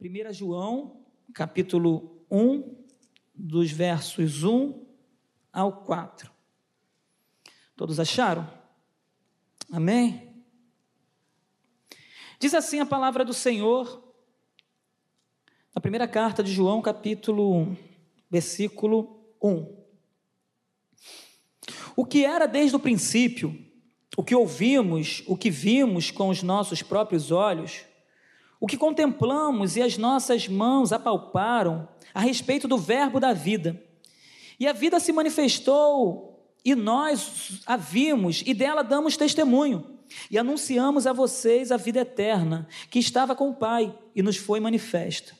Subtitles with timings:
[0.00, 1.04] 1 João,
[1.34, 2.84] capítulo 1,
[3.34, 4.86] dos versos 1
[5.52, 6.30] ao 4.
[7.74, 8.48] Todos acharam?
[9.72, 10.44] Amém?
[12.38, 14.14] Diz assim a palavra do Senhor,
[15.74, 17.76] na primeira carta de João, capítulo 1,
[18.30, 19.78] versículo 1.
[21.96, 23.66] O que era desde o princípio,
[24.16, 27.87] o que ouvimos, o que vimos com os nossos próprios olhos,
[28.60, 33.80] o que contemplamos e as nossas mãos apalparam a respeito do Verbo da vida.
[34.58, 39.98] E a vida se manifestou e nós a vimos e dela damos testemunho.
[40.30, 44.58] E anunciamos a vocês a vida eterna, que estava com o Pai e nos foi
[44.58, 45.36] manifesta.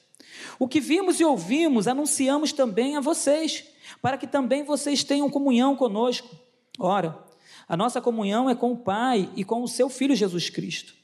[0.59, 3.65] O que vimos e ouvimos, anunciamos também a vocês,
[4.01, 6.29] para que também vocês tenham comunhão conosco.
[6.79, 7.19] Ora,
[7.67, 10.98] a nossa comunhão é com o Pai e com o seu Filho Jesus Cristo.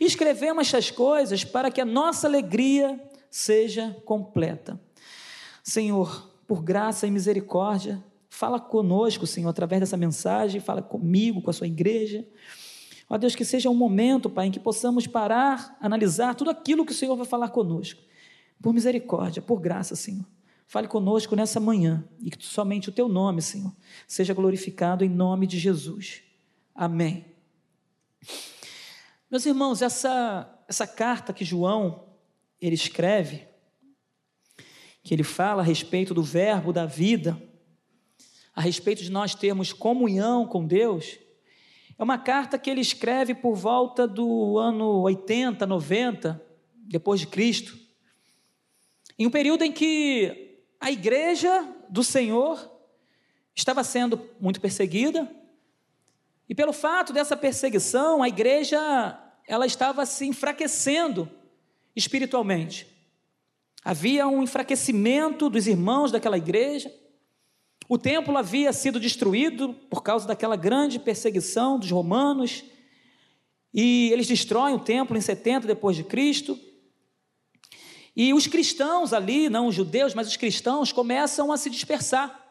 [0.00, 4.80] Escrevemos estas coisas para que a nossa alegria seja completa.
[5.62, 11.52] Senhor, por graça e misericórdia, fala conosco, Senhor, através dessa mensagem, fala comigo, com a
[11.52, 12.26] sua igreja.
[13.08, 16.92] Ó Deus, que seja um momento, Pai, em que possamos parar, analisar tudo aquilo que
[16.92, 18.00] o Senhor vai falar conosco.
[18.60, 20.24] Por misericórdia, por graça, Senhor.
[20.66, 23.72] Fale conosco nessa manhã e que somente o teu nome, Senhor,
[24.08, 26.22] seja glorificado em nome de Jesus.
[26.74, 27.24] Amém.
[29.28, 32.14] Meus irmãos, essa, essa carta que João
[32.60, 33.44] ele escreve,
[35.02, 37.36] que ele fala a respeito do verbo da vida,
[38.54, 41.18] a respeito de nós termos comunhão com Deus,
[41.98, 46.40] é uma carta que ele escreve por volta do ano 80, 90,
[46.76, 47.76] depois de Cristo,
[49.18, 52.70] em um período em que a igreja do Senhor
[53.56, 55.28] estava sendo muito perseguida,
[56.48, 61.28] e pelo fato dessa perseguição, a igreja ela estava se enfraquecendo
[61.94, 62.86] espiritualmente.
[63.84, 66.92] Havia um enfraquecimento dos irmãos daquela igreja.
[67.88, 72.64] O templo havia sido destruído por causa daquela grande perseguição dos romanos.
[73.72, 76.58] E eles destroem o templo em 70 depois de Cristo.
[78.14, 82.44] E os cristãos ali, não os judeus, mas os cristãos começam a se dispersar.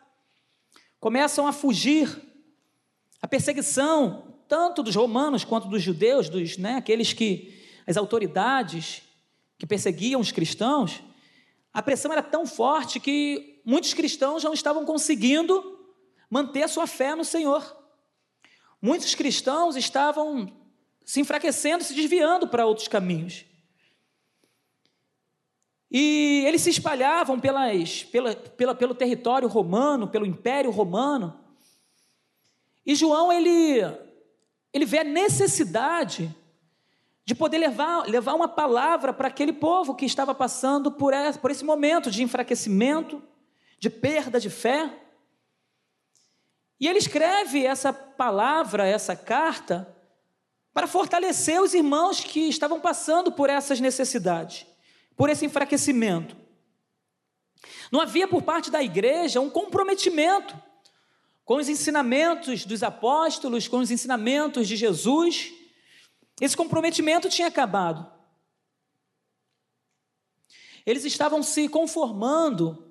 [1.00, 2.08] Começam a fugir
[3.26, 9.02] a perseguição, tanto dos romanos quanto dos judeus, dos, né, aqueles que, as autoridades
[9.58, 11.02] que perseguiam os cristãos,
[11.74, 15.80] a pressão era tão forte que muitos cristãos não estavam conseguindo
[16.30, 17.76] manter a sua fé no Senhor.
[18.80, 20.54] Muitos cristãos estavam
[21.04, 23.44] se enfraquecendo, se desviando para outros caminhos.
[25.90, 31.44] E eles se espalhavam pelas, pela, pela, pelo território romano, pelo império romano,
[32.86, 33.82] e João ele
[34.76, 36.36] ele vê a necessidade
[37.24, 41.50] de poder levar, levar uma palavra para aquele povo que estava passando por esse, por
[41.50, 43.24] esse momento de enfraquecimento,
[43.80, 44.94] de perda de fé.
[46.78, 49.96] E ele escreve essa palavra, essa carta,
[50.74, 54.68] para fortalecer os irmãos que estavam passando por essas necessidades,
[55.16, 56.36] por esse enfraquecimento.
[57.90, 60.54] Não havia por parte da igreja um comprometimento
[61.46, 65.54] com os ensinamentos dos apóstolos, com os ensinamentos de Jesus.
[66.42, 68.12] Esse comprometimento tinha acabado.
[70.86, 72.84] Eles estavam se conformando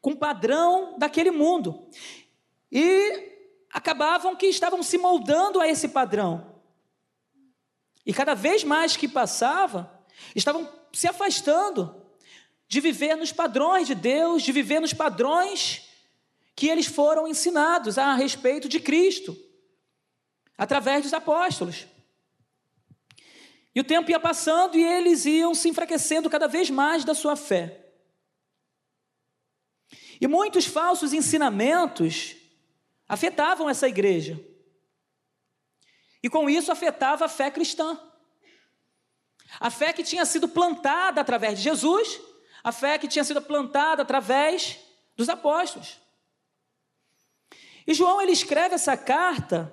[0.00, 1.88] com o padrão daquele mundo
[2.70, 3.34] e
[3.72, 6.54] acabavam que estavam se moldando a esse padrão.
[8.04, 9.92] E cada vez mais que passava,
[10.34, 12.02] estavam se afastando
[12.68, 15.85] de viver nos padrões de Deus, de viver nos padrões
[16.56, 19.36] que eles foram ensinados a respeito de Cristo,
[20.56, 21.86] através dos apóstolos.
[23.74, 27.36] E o tempo ia passando e eles iam se enfraquecendo cada vez mais da sua
[27.36, 27.92] fé.
[30.18, 32.34] E muitos falsos ensinamentos
[33.06, 34.42] afetavam essa igreja.
[36.22, 38.00] E com isso afetava a fé cristã.
[39.60, 42.18] A fé que tinha sido plantada através de Jesus,
[42.64, 44.78] a fé que tinha sido plantada através
[45.14, 46.05] dos apóstolos.
[47.86, 49.72] E João ele escreve essa carta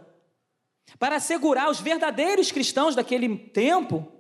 [1.00, 4.12] para assegurar os verdadeiros cristãos daquele tempo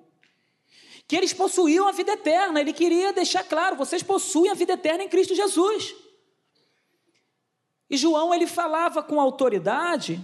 [1.07, 2.60] que eles possuíam a vida eterna.
[2.60, 5.94] Ele queria deixar claro: vocês possuem a vida eterna em Cristo Jesus.
[7.90, 10.19] E João ele falava com autoridade,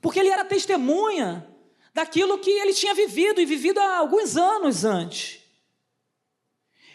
[0.00, 1.48] porque ele era testemunha
[1.92, 5.40] daquilo que ele tinha vivido e vivido há alguns anos antes.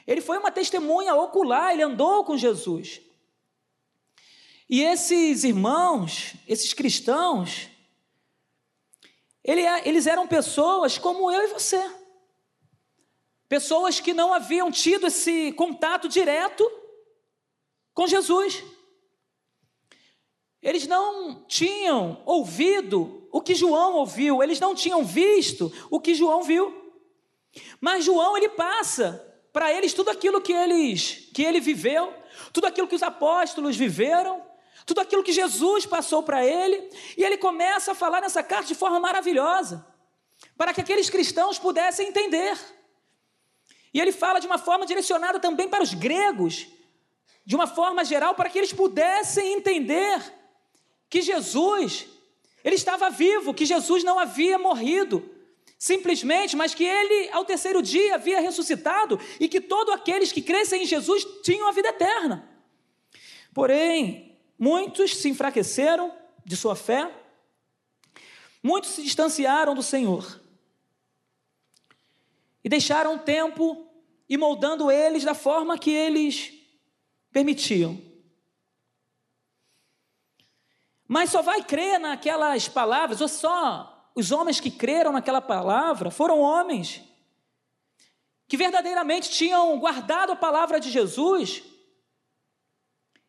[0.06, 3.00] Ele foi uma testemunha ocular, ele andou com Jesus.
[4.70, 7.68] E esses irmãos, esses cristãos,
[9.44, 11.84] eles eram pessoas como eu e você.
[13.48, 16.70] Pessoas que não haviam tido esse contato direto
[17.96, 18.64] com Jesus.
[20.62, 26.44] Eles não tinham ouvido o que João ouviu, eles não tinham visto o que João
[26.44, 26.94] viu.
[27.82, 32.14] Mas João ele passa para eles tudo aquilo que eles que ele viveu,
[32.54, 34.49] tudo aquilo que os apóstolos viveram,
[34.90, 38.74] tudo aquilo que Jesus passou para ele, e ele começa a falar nessa carta de
[38.74, 39.86] forma maravilhosa,
[40.58, 42.58] para que aqueles cristãos pudessem entender.
[43.94, 46.66] E ele fala de uma forma direcionada também para os gregos,
[47.46, 50.20] de uma forma geral, para que eles pudessem entender
[51.08, 52.08] que Jesus,
[52.64, 55.30] ele estava vivo, que Jesus não havia morrido,
[55.78, 60.82] simplesmente, mas que ele, ao terceiro dia, havia ressuscitado e que todos aqueles que crescem
[60.82, 62.50] em Jesus tinham a vida eterna.
[63.54, 64.29] Porém,
[64.60, 66.14] muitos se enfraqueceram
[66.46, 67.10] de sua fé,
[68.62, 70.42] muitos se distanciaram do Senhor
[72.62, 73.88] e deixaram o tempo
[74.28, 76.52] e moldando eles da forma que eles
[77.32, 78.00] permitiam.
[81.08, 86.40] Mas só vai crer naquelas palavras, ou só os homens que creram naquela palavra foram
[86.40, 87.02] homens
[88.48, 91.64] que verdadeiramente tinham guardado a palavra de Jesus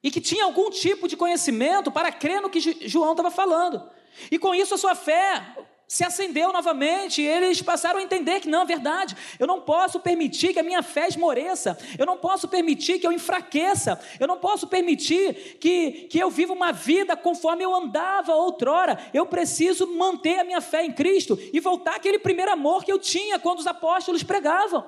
[0.03, 3.89] e que tinham algum tipo de conhecimento para crer no que João estava falando.
[4.31, 5.57] E com isso a sua fé
[5.91, 9.17] se acendeu novamente, e eles passaram a entender que não é verdade.
[9.41, 13.11] Eu não posso permitir que a minha fé esmoreça, eu não posso permitir que eu
[13.11, 19.05] enfraqueça, eu não posso permitir que, que eu viva uma vida conforme eu andava outrora.
[19.13, 22.99] Eu preciso manter a minha fé em Cristo e voltar àquele primeiro amor que eu
[23.01, 24.87] tinha quando os apóstolos pregavam.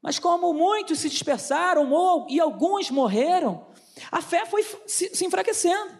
[0.00, 1.84] Mas como muitos se dispersaram
[2.30, 3.65] e alguns morreram,
[4.10, 5.98] a fé foi se, enfraquecendo.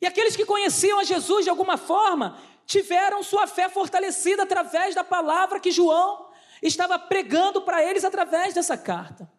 [0.00, 5.02] E aqueles que conheciam a Jesus de alguma forma tiveram sua fé fortalecida através da
[5.02, 6.28] palavra que João
[6.62, 9.30] estava pregando para eles através dessa carta.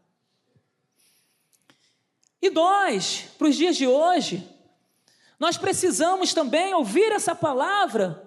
[2.41, 4.47] E nós, para os dias de hoje,
[5.37, 8.25] nós precisamos também ouvir essa palavra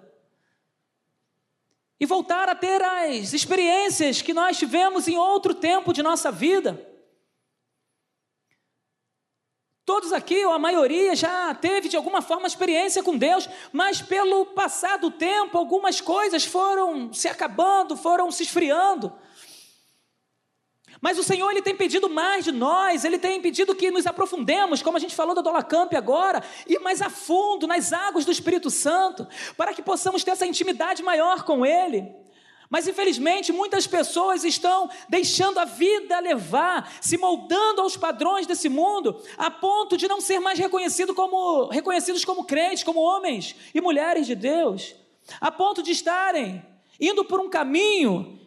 [1.99, 6.92] e voltar a ter as experiências que nós tivemos em outro tempo de nossa vida.
[9.85, 14.45] Todos aqui, ou a maioria, já teve de alguma forma experiência com Deus, mas pelo
[14.45, 19.11] passar do tempo, algumas coisas foram se acabando, foram se esfriando.
[21.01, 24.81] Mas o Senhor ele tem pedido mais de nós, ele tem pedido que nos aprofundemos,
[24.81, 28.69] como a gente falou da Dolacamp agora, e mais a fundo nas águas do Espírito
[28.69, 29.27] Santo,
[29.57, 32.09] para que possamos ter essa intimidade maior com Ele.
[32.73, 39.21] Mas infelizmente muitas pessoas estão deixando a vida levar, se moldando aos padrões desse mundo,
[39.37, 44.25] a ponto de não ser mais reconhecido como, reconhecidos como crentes, como homens e mulheres
[44.25, 44.95] de Deus,
[45.39, 46.65] a ponto de estarem
[46.99, 48.39] indo por um caminho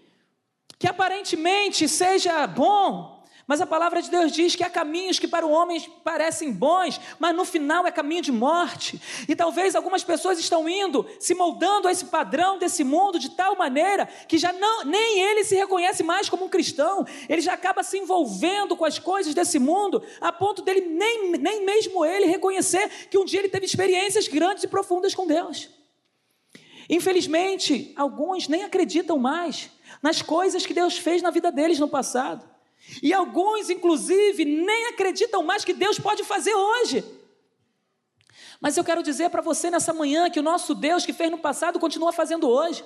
[0.77, 3.16] que aparentemente seja bom,
[3.47, 7.01] mas a palavra de Deus diz que há caminhos que para o homem parecem bons,
[7.17, 9.01] mas no final é caminho de morte.
[9.29, 13.55] E talvez algumas pessoas estão indo, se moldando a esse padrão desse mundo de tal
[13.55, 17.07] maneira que já não, nem ele se reconhece mais como um cristão.
[17.29, 21.65] Ele já acaba se envolvendo com as coisas desse mundo, a ponto dele nem, nem
[21.65, 25.71] mesmo ele reconhecer que um dia ele teve experiências grandes e profundas com Deus.
[26.91, 29.71] Infelizmente, alguns nem acreditam mais
[30.03, 32.56] nas coisas que Deus fez na vida deles no passado.
[33.03, 37.05] E alguns, inclusive, nem acreditam mais que Deus pode fazer hoje.
[38.61, 41.39] Mas eu quero dizer para você nessa manhã que o nosso Deus que fez no
[41.39, 42.85] passado continua fazendo hoje.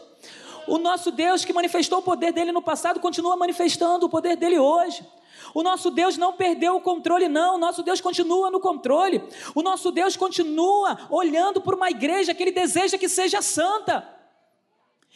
[0.67, 4.59] O nosso Deus que manifestou o poder dele no passado continua manifestando o poder dele
[4.59, 5.07] hoje.
[5.55, 7.55] O nosso Deus não perdeu o controle, não.
[7.55, 9.23] O nosso Deus continua no controle.
[9.55, 14.20] O nosso Deus continua olhando por uma igreja que ele deseja que seja santa.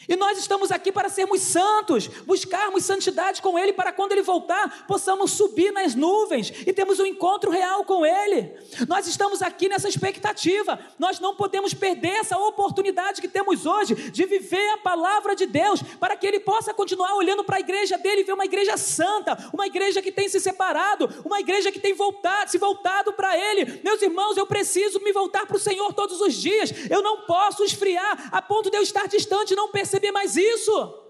[0.07, 4.85] E nós estamos aqui para sermos santos, buscarmos santidade com Ele, para quando Ele voltar,
[4.85, 8.53] possamos subir nas nuvens e termos um encontro real com Ele.
[8.87, 14.25] Nós estamos aqui nessa expectativa, nós não podemos perder essa oportunidade que temos hoje de
[14.25, 18.21] viver a palavra de Deus, para que Ele possa continuar olhando para a igreja dele
[18.21, 21.93] e ver uma igreja santa, uma igreja que tem se separado, uma igreja que tem
[21.93, 23.81] voltado, se voltado para Ele.
[23.83, 27.63] Meus irmãos, eu preciso me voltar para o Senhor todos os dias, eu não posso
[27.63, 31.03] esfriar a ponto de eu estar distante não perceber perceber mais isso.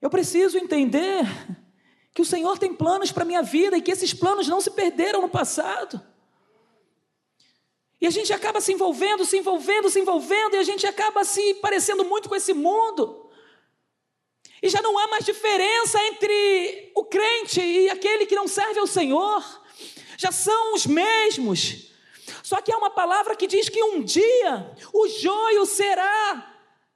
[0.00, 1.24] Eu preciso entender
[2.14, 4.70] que o Senhor tem planos para a minha vida e que esses planos não se
[4.70, 6.00] perderam no passado.
[8.00, 11.54] E a gente acaba se envolvendo, se envolvendo, se envolvendo, e a gente acaba se
[11.54, 13.28] parecendo muito com esse mundo.
[14.62, 18.86] E já não há mais diferença entre o crente e aquele que não serve ao
[18.86, 19.42] Senhor.
[20.16, 21.93] Já são os mesmos.
[22.42, 26.54] Só que há uma palavra que diz que um dia o joio será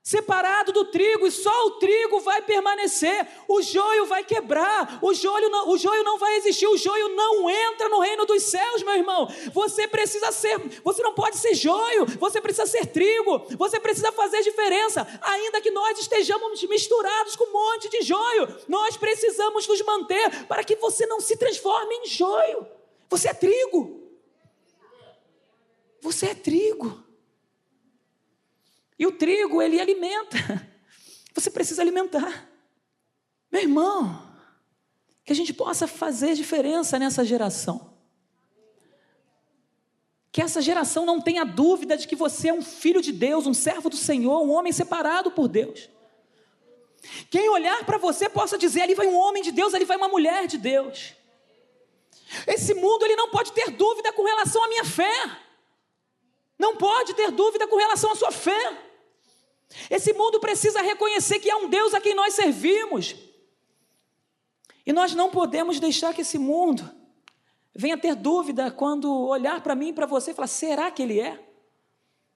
[0.08, 5.50] separado do trigo, e só o trigo vai permanecer, o joio vai quebrar, o joio,
[5.50, 8.94] não, o joio não vai existir, o joio não entra no reino dos céus, meu
[8.94, 9.28] irmão.
[9.52, 14.42] Você precisa ser, você não pode ser joio, você precisa ser trigo, você precisa fazer
[14.42, 20.46] diferença, ainda que nós estejamos misturados com um monte de joio, nós precisamos nos manter
[20.46, 22.66] para que você não se transforme em joio.
[23.10, 24.07] Você é trigo.
[26.00, 27.04] Você é trigo.
[28.98, 30.36] E o trigo, ele alimenta.
[31.34, 32.48] Você precisa alimentar.
[33.50, 34.28] Meu irmão,
[35.24, 37.94] que a gente possa fazer diferença nessa geração.
[40.32, 43.54] Que essa geração não tenha dúvida de que você é um filho de Deus, um
[43.54, 45.88] servo do Senhor, um homem separado por Deus.
[47.30, 50.08] Quem olhar para você possa dizer: ali vai um homem de Deus, ali vai uma
[50.08, 51.14] mulher de Deus.
[52.46, 55.47] Esse mundo ele não pode ter dúvida com relação à minha fé.
[56.58, 58.84] Não pode ter dúvida com relação à sua fé.
[59.88, 63.14] Esse mundo precisa reconhecer que há um Deus a quem nós servimos.
[64.84, 66.90] E nós não podemos deixar que esse mundo
[67.74, 71.20] venha ter dúvida quando olhar para mim e para você e falar: será que ele
[71.20, 71.38] é?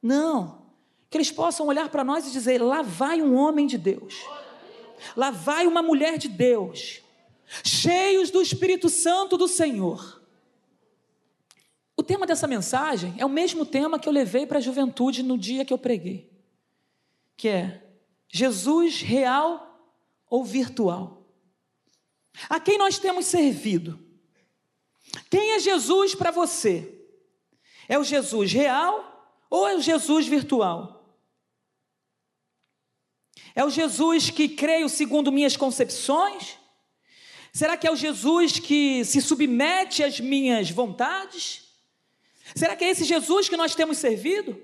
[0.01, 0.63] Não.
[1.11, 4.25] Que eles possam olhar para nós e dizer: lá vai um homem de Deus,
[5.17, 7.03] lá vai uma mulher de Deus,
[7.65, 10.22] cheios do Espírito Santo do Senhor.
[12.03, 15.39] O tema dessa mensagem é o mesmo tema que eu levei para a juventude no
[15.39, 16.33] dia que eu preguei
[17.37, 17.81] que é
[18.29, 19.97] Jesus real
[20.29, 21.29] ou virtual?
[22.49, 24.05] A quem nós temos servido?
[25.31, 27.07] Quem é Jesus para você?
[27.89, 31.17] É o Jesus real ou é o Jesus virtual?
[33.55, 36.59] É o Jesus que creio segundo minhas concepções?
[37.53, 41.62] Será que é o Jesus que se submete às minhas vontades?
[42.55, 44.61] Será que é esse Jesus que nós temos servido?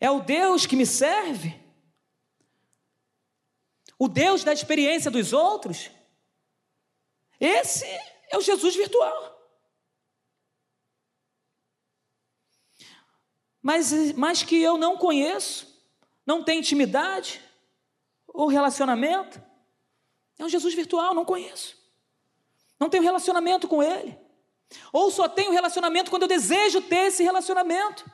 [0.00, 1.58] É o Deus que me serve?
[3.98, 5.90] O Deus da experiência dos outros?
[7.40, 7.84] Esse
[8.30, 9.34] é o Jesus virtual.
[13.62, 15.82] Mas, mas que eu não conheço,
[16.26, 17.40] não tenho intimidade
[18.26, 19.42] ou relacionamento,
[20.38, 21.82] é um Jesus virtual, não conheço.
[22.78, 24.18] Não tenho relacionamento com Ele.
[24.92, 28.04] Ou só tenho relacionamento quando eu desejo ter esse relacionamento.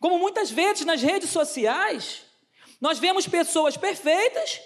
[0.00, 2.24] Como muitas vezes nas redes sociais,
[2.80, 4.60] nós vemos pessoas perfeitas,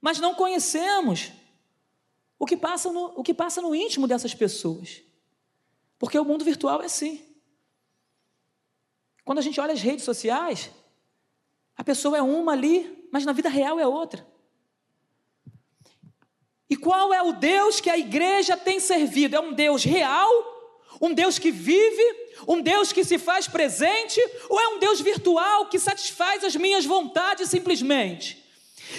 [0.00, 1.32] mas não conhecemos
[2.38, 5.02] o que passa no, o que passa no íntimo dessas pessoas.
[5.98, 7.26] Porque o mundo virtual é assim.
[9.24, 10.70] Quando a gente olha as redes sociais,
[11.76, 14.24] a pessoa é uma ali, mas na vida real é outra.
[16.68, 19.36] E qual é o Deus que a igreja tem servido?
[19.36, 20.30] É um Deus real,
[21.00, 22.02] um Deus que vive,
[22.46, 26.84] um Deus que se faz presente ou é um Deus virtual que satisfaz as minhas
[26.84, 28.44] vontades simplesmente?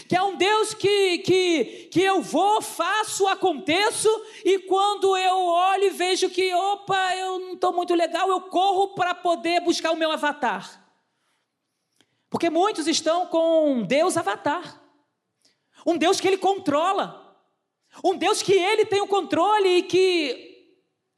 [0.08, 4.10] Que é um Deus que, que, que eu vou, faço, aconteço
[4.44, 8.90] e quando eu olho e vejo que, opa, eu não estou muito legal, eu corro
[8.90, 10.86] para poder buscar o meu avatar.
[12.30, 14.82] Porque muitos estão com Deus avatar.
[15.86, 17.27] Um Deus que ele controla.
[18.04, 20.48] Um Deus que ele tem o controle e que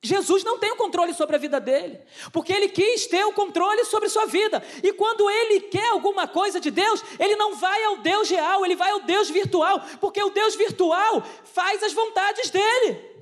[0.01, 1.99] Jesus não tem o controle sobre a vida dele,
[2.31, 4.63] porque ele quis ter o controle sobre sua vida.
[4.81, 8.77] E quando ele quer alguma coisa de Deus, ele não vai ao Deus real, ele
[8.77, 13.18] vai ao Deus virtual, porque o Deus virtual faz as vontades dele.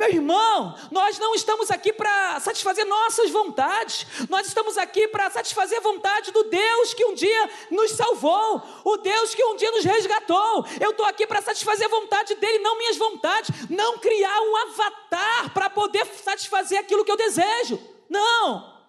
[0.00, 5.76] Meu irmão, nós não estamos aqui para satisfazer nossas vontades, nós estamos aqui para satisfazer
[5.76, 9.84] a vontade do Deus que um dia nos salvou, o Deus que um dia nos
[9.84, 10.64] resgatou.
[10.80, 15.52] Eu estou aqui para satisfazer a vontade dele, não minhas vontades, não criar um avatar
[15.52, 17.78] para poder satisfazer aquilo que eu desejo.
[18.08, 18.80] Não!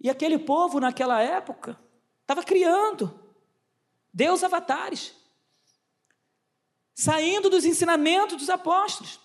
[0.00, 1.78] E aquele povo naquela época
[2.22, 3.12] estava criando
[4.10, 5.14] Deus avatares
[6.96, 9.20] saindo dos ensinamentos dos apóstolos.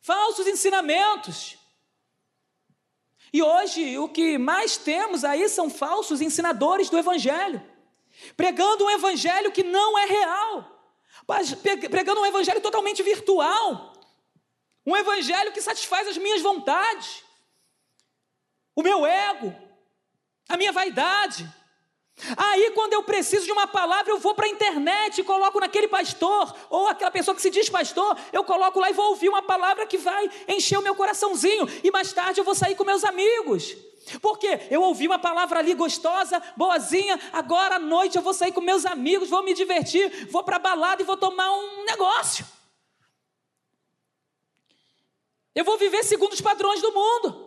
[0.00, 1.58] Falsos ensinamentos.
[3.32, 7.62] E hoje o que mais temos aí são falsos ensinadores do Evangelho,
[8.34, 10.94] pregando um Evangelho que não é real,
[11.90, 13.92] pregando um Evangelho totalmente virtual,
[14.86, 17.22] um Evangelho que satisfaz as minhas vontades,
[18.74, 19.54] o meu ego,
[20.48, 21.46] a minha vaidade.
[22.36, 25.86] Aí, quando eu preciso de uma palavra, eu vou para a internet e coloco naquele
[25.86, 29.42] pastor, ou aquela pessoa que se diz pastor, eu coloco lá e vou ouvir uma
[29.42, 33.04] palavra que vai encher o meu coraçãozinho, e mais tarde eu vou sair com meus
[33.04, 33.76] amigos.
[34.22, 38.60] Porque eu ouvi uma palavra ali gostosa, boazinha, agora à noite eu vou sair com
[38.60, 42.46] meus amigos, vou me divertir, vou para a balada e vou tomar um negócio.
[45.54, 47.45] Eu vou viver segundo os padrões do mundo.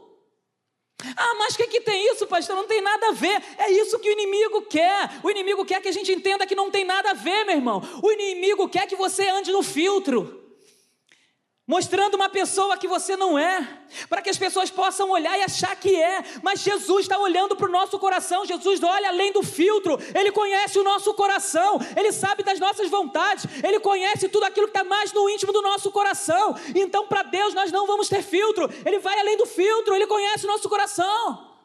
[1.21, 2.55] Ah, mas o que, que tem isso, pastor?
[2.55, 3.43] Não tem nada a ver.
[3.57, 5.19] É isso que o inimigo quer.
[5.21, 7.83] O inimigo quer que a gente entenda que não tem nada a ver, meu irmão.
[8.01, 10.38] O inimigo quer que você ande no filtro
[11.69, 15.75] mostrando uma pessoa que você não é, para que as pessoas possam olhar e achar
[15.75, 19.95] que é, mas Jesus está olhando para o nosso coração, Jesus olha além do filtro,
[20.15, 24.75] Ele conhece o nosso coração, Ele sabe das nossas vontades, Ele conhece tudo aquilo que
[24.75, 28.67] está mais no íntimo do nosso coração, então para Deus nós não vamos ter filtro,
[28.83, 31.55] Ele vai além do filtro, Ele conhece o nosso coração.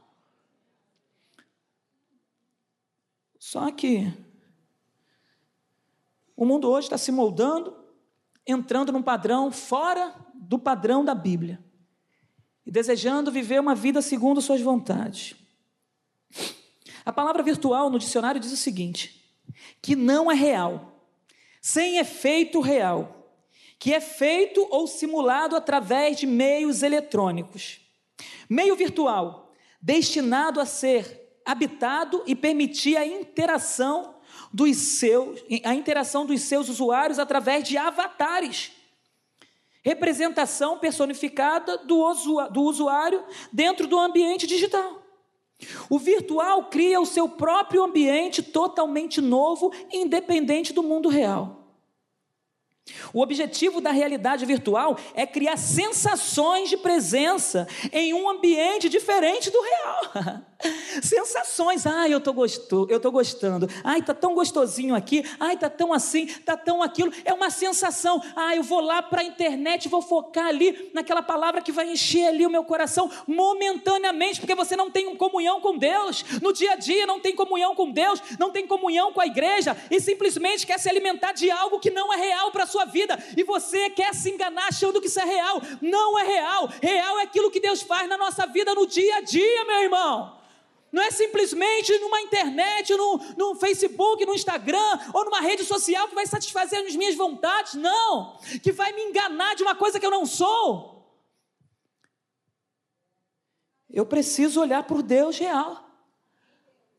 [3.39, 4.13] Só que
[6.37, 7.84] o mundo hoje está se moldando,
[8.47, 11.63] entrando num padrão fora do padrão da Bíblia
[12.67, 15.35] e desejando viver uma vida segundo suas vontades.
[17.05, 19.23] A palavra virtual no dicionário diz o seguinte:
[19.83, 21.09] que não é real,
[21.61, 23.33] sem efeito real,
[23.79, 27.81] que é feito ou simulado através de meios eletrônicos.
[28.49, 34.14] Meio virtual, destinado a ser habitado e permitir a interação
[34.55, 38.71] dos seus, a interação dos seus usuários através de avatares.
[39.83, 42.15] Representação personificada do,
[42.53, 45.03] do usuário dentro do ambiente digital.
[45.91, 51.64] O virtual cria o seu próprio ambiente totalmente novo, independente do mundo real.
[53.15, 59.61] O objetivo da realidade virtual é criar sensações de presença em um ambiente diferente do
[59.63, 60.45] real.
[61.03, 63.69] sensações, ai, eu tô gostou, eu tô gostando.
[63.83, 65.25] Ai, tá tão gostosinho aqui.
[65.41, 67.11] Ai, tá tão assim, tá tão aquilo.
[67.25, 68.23] É uma sensação.
[68.37, 72.27] Ai, eu vou lá para a internet, vou focar ali naquela palavra que vai encher
[72.27, 76.23] ali o meu coração momentaneamente, porque você não tem comunhão com Deus.
[76.43, 79.75] No dia a dia não tem comunhão com Deus, não tem comunhão com a igreja
[79.91, 83.45] e simplesmente quer se alimentar de algo que não é real para sua vida e
[83.45, 85.63] você quer se enganar achando que isso é real.
[85.81, 86.69] Não é real.
[86.83, 90.41] Real é aquilo que Deus faz na nossa vida no dia a dia, meu irmão.
[90.91, 96.15] Não é simplesmente numa internet, no, no Facebook, no Instagram ou numa rede social que
[96.15, 98.39] vai satisfazer as minhas vontades, não.
[98.63, 100.93] Que vai me enganar de uma coisa que eu não sou.
[103.91, 105.89] Eu preciso olhar para o Deus real,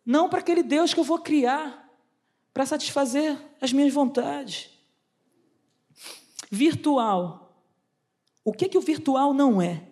[0.05, 1.89] não para aquele Deus que eu vou criar
[2.53, 4.74] para satisfazer as minhas vontades
[6.51, 7.63] virtual.
[8.43, 9.88] O que que o virtual não é?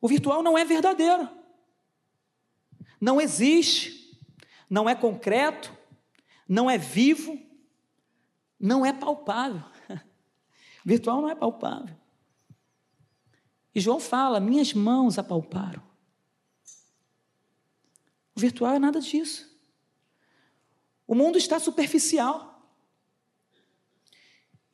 [0.00, 1.28] O virtual não é verdadeiro.
[3.00, 4.20] Não existe,
[4.68, 5.76] não é concreto,
[6.48, 7.38] não é vivo,
[8.58, 9.62] não é palpável.
[10.84, 11.96] Virtual não é palpável.
[13.74, 15.82] E João fala: minhas mãos apalparam.
[18.34, 19.50] O virtual é nada disso.
[21.06, 22.51] O mundo está superficial.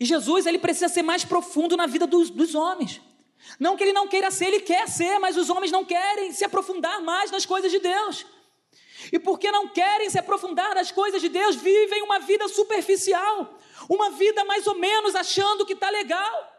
[0.00, 3.00] E Jesus, ele precisa ser mais profundo na vida dos, dos homens.
[3.58, 6.44] Não que ele não queira ser, ele quer ser, mas os homens não querem se
[6.44, 8.26] aprofundar mais nas coisas de Deus.
[9.12, 13.58] E porque não querem se aprofundar nas coisas de Deus, vivem uma vida superficial,
[13.88, 16.57] uma vida mais ou menos achando que está legal.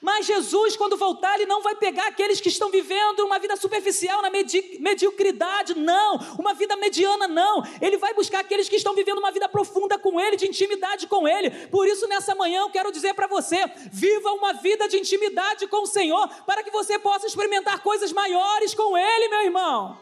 [0.00, 4.22] Mas Jesus, quando voltar, ele não vai pegar aqueles que estão vivendo uma vida superficial,
[4.22, 7.62] na medi mediocridade, não, uma vida mediana, não.
[7.80, 11.26] Ele vai buscar aqueles que estão vivendo uma vida profunda com Ele, de intimidade com
[11.26, 11.50] Ele.
[11.68, 15.82] Por isso, nessa manhã, eu quero dizer para você: viva uma vida de intimidade com
[15.82, 19.98] o Senhor, para que você possa experimentar coisas maiores com Ele, meu irmão.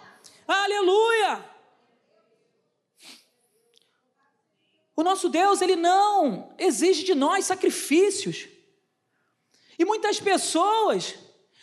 [0.47, 1.53] Aleluia!
[4.95, 8.49] O nosso Deus, ele não exige de nós sacrifícios.
[9.83, 11.17] E muitas pessoas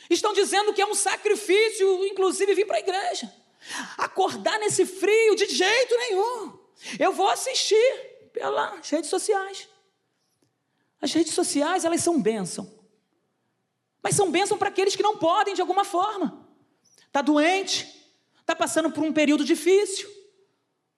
[0.09, 3.33] estão dizendo que é um sacrifício, inclusive, vir para a igreja.
[3.97, 6.59] Acordar nesse frio de jeito nenhum.
[6.99, 9.69] Eu vou assistir pelas redes sociais.
[11.01, 12.69] As redes sociais, elas são bênção.
[14.03, 16.45] Mas são bênção para aqueles que não podem de alguma forma.
[17.07, 17.87] Está doente,
[18.41, 20.09] está passando por um período difícil,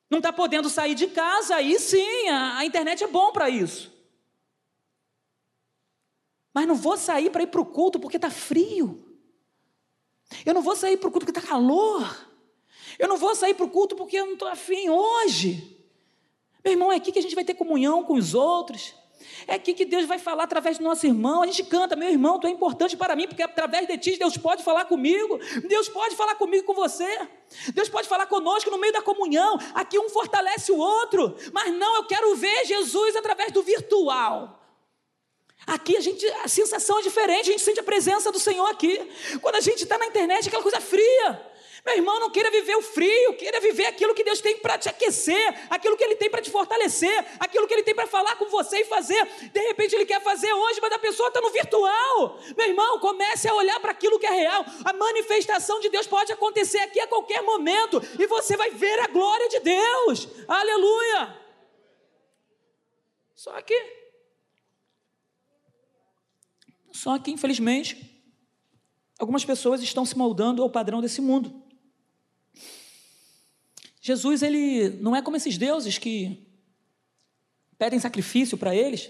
[0.10, 3.92] não está podendo sair de casa, aí sim, a, a internet é bom para isso.
[6.54, 9.06] Mas não vou sair para ir para o culto porque está frio.
[10.46, 12.28] Eu não vou sair para o culto porque está calor.
[12.98, 15.78] Eu não vou sair para o culto porque eu não estou afim hoje.
[16.64, 18.94] Meu irmão, é aqui que a gente vai ter comunhão com os outros.
[19.48, 21.42] É aqui que Deus vai falar através do nosso irmão.
[21.42, 24.38] A gente canta, meu irmão, tu é importante para mim, porque através de ti Deus
[24.38, 25.40] pode falar comigo.
[25.68, 27.28] Deus pode falar comigo com você.
[27.74, 29.58] Deus pode falar conosco no meio da comunhão.
[29.74, 31.36] Aqui um fortalece o outro.
[31.52, 34.61] Mas não, eu quero ver Jesus através do virtual.
[35.68, 39.00] Aqui a gente, a sensação é diferente, a gente sente a presença do Senhor aqui.
[39.42, 41.52] Quando a gente está na internet, aquela coisa fria.
[41.84, 44.88] Meu irmão, não queira viver o frio, queira viver aquilo que Deus tem para te
[44.88, 48.46] aquecer, aquilo que Ele tem para te fortalecer, aquilo que Ele tem para falar com
[48.46, 49.24] você e fazer.
[49.52, 52.40] De repente Ele quer fazer hoje, mas a pessoa está no virtual.
[52.56, 54.64] Meu irmão, comece a olhar para aquilo que é real.
[54.86, 59.08] A manifestação de Deus pode acontecer aqui a qualquer momento e você vai ver a
[59.08, 60.28] glória de Deus.
[60.48, 61.42] Aleluia!
[63.34, 64.01] Só que,
[66.92, 68.24] só que infelizmente,
[69.18, 71.62] algumas pessoas estão se moldando ao padrão desse mundo.
[74.02, 76.48] Jesus, ele não é como esses deuses que
[77.78, 79.10] pedem sacrifício para eles.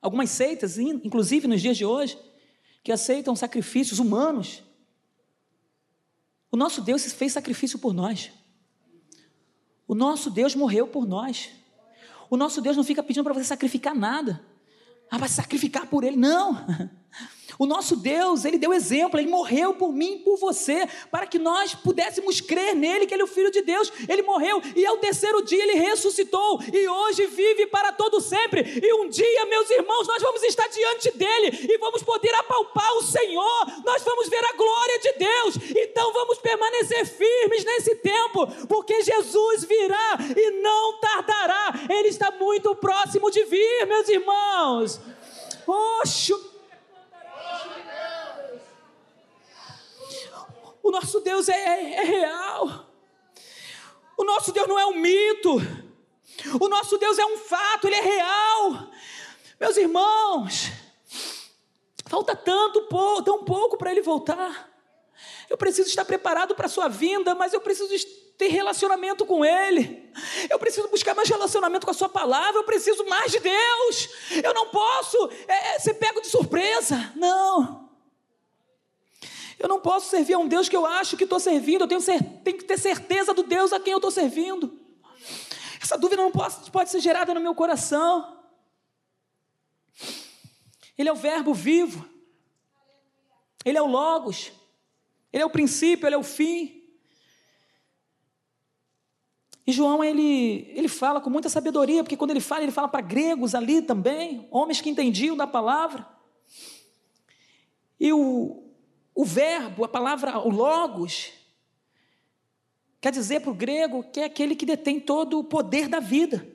[0.00, 2.18] Algumas seitas, inclusive nos dias de hoje,
[2.82, 4.62] que aceitam sacrifícios humanos.
[6.50, 8.30] O nosso Deus fez sacrifício por nós.
[9.86, 11.50] O nosso Deus morreu por nós.
[12.30, 14.44] O nosso Deus não fica pedindo para você sacrificar nada.
[15.10, 16.16] Ah, vai sacrificar por Ele.
[16.16, 16.66] Não.
[17.58, 21.38] O nosso Deus, Ele deu exemplo, Ele morreu por mim e por você, para que
[21.38, 23.92] nós pudéssemos crer nele, que Ele é o Filho de Deus.
[24.08, 28.80] Ele morreu e ao terceiro dia Ele ressuscitou e hoje vive para todo sempre.
[28.82, 33.02] E um dia, meus irmãos, nós vamos estar diante dEle e vamos poder apalpar o
[33.02, 35.54] Senhor, nós vamos ver a glória de Deus.
[35.76, 41.74] Então vamos permanecer firmes nesse tempo, porque Jesus virá e não tardará.
[41.88, 45.00] Ele está muito próximo de vir, meus irmãos.
[45.66, 46.53] Oxo!
[50.84, 52.90] O nosso Deus é, é, é real.
[54.18, 55.56] O nosso Deus não é um mito.
[56.60, 58.90] O nosso Deus é um fato, ele é real.
[59.58, 60.70] Meus irmãos,
[62.04, 62.86] falta tanto,
[63.24, 64.70] tão pouco para ele voltar.
[65.48, 67.94] Eu preciso estar preparado para a sua vinda, mas eu preciso
[68.36, 70.12] ter relacionamento com Ele.
[70.50, 72.60] Eu preciso buscar mais relacionamento com a Sua palavra.
[72.60, 74.08] Eu preciso mais de Deus.
[74.42, 77.12] Eu não posso é, é ser pego de surpresa.
[77.14, 77.83] Não.
[79.58, 82.02] Eu não posso servir a um Deus que eu acho que estou servindo, eu tenho,
[82.02, 84.78] tenho, que ter certeza do Deus a quem eu estou servindo.
[85.80, 88.42] Essa dúvida não pode, pode ser gerada no meu coração.
[90.96, 92.08] Ele é o Verbo vivo,
[93.64, 94.52] Ele é o Logos,
[95.32, 96.82] Ele é o princípio, Ele é o fim.
[99.66, 103.00] E João, ele, ele fala com muita sabedoria, porque quando ele fala, ele fala para
[103.00, 106.06] gregos ali também, homens que entendiam da palavra.
[107.98, 108.63] E o,
[109.14, 111.30] o verbo, a palavra o logos,
[113.00, 116.46] quer dizer para o grego que é aquele que detém todo o poder da vida.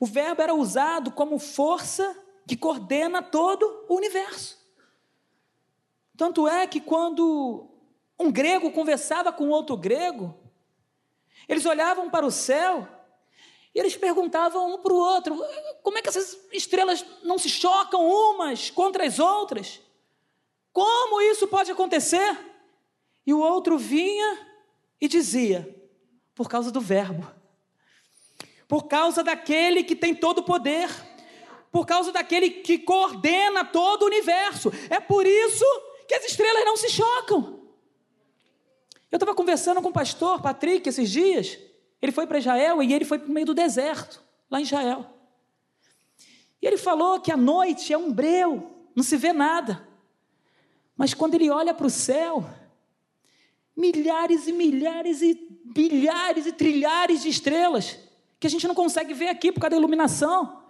[0.00, 4.58] O verbo era usado como força que coordena todo o universo.
[6.16, 7.68] Tanto é que quando
[8.18, 10.34] um grego conversava com outro grego,
[11.48, 12.88] eles olhavam para o céu
[13.74, 15.36] e eles perguntavam um para o outro:
[15.82, 19.80] como é que essas estrelas não se chocam umas contra as outras?
[20.74, 22.36] Como isso pode acontecer?
[23.24, 24.44] E o outro vinha
[25.00, 25.72] e dizia:
[26.34, 27.24] por causa do Verbo,
[28.66, 30.90] por causa daquele que tem todo o poder,
[31.70, 34.72] por causa daquele que coordena todo o universo.
[34.90, 35.64] É por isso
[36.08, 37.60] que as estrelas não se chocam.
[39.12, 41.56] Eu estava conversando com o pastor Patrick esses dias.
[42.02, 45.06] Ele foi para Israel e ele foi para o meio do deserto, lá em Israel.
[46.60, 49.93] E ele falou que a noite é um breu, não se vê nada.
[50.96, 52.44] Mas quando ele olha para o céu,
[53.76, 57.98] milhares e milhares e bilhares e trilhares de estrelas
[58.38, 60.62] que a gente não consegue ver aqui por causa da iluminação.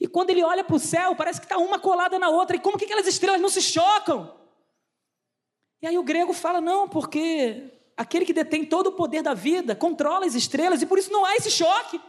[0.00, 2.56] E quando ele olha para o céu, parece que está uma colada na outra.
[2.56, 4.32] E como que aquelas estrelas não se chocam?
[5.82, 9.74] E aí o grego fala: não, porque aquele que detém todo o poder da vida
[9.74, 12.00] controla as estrelas e por isso não há esse choque.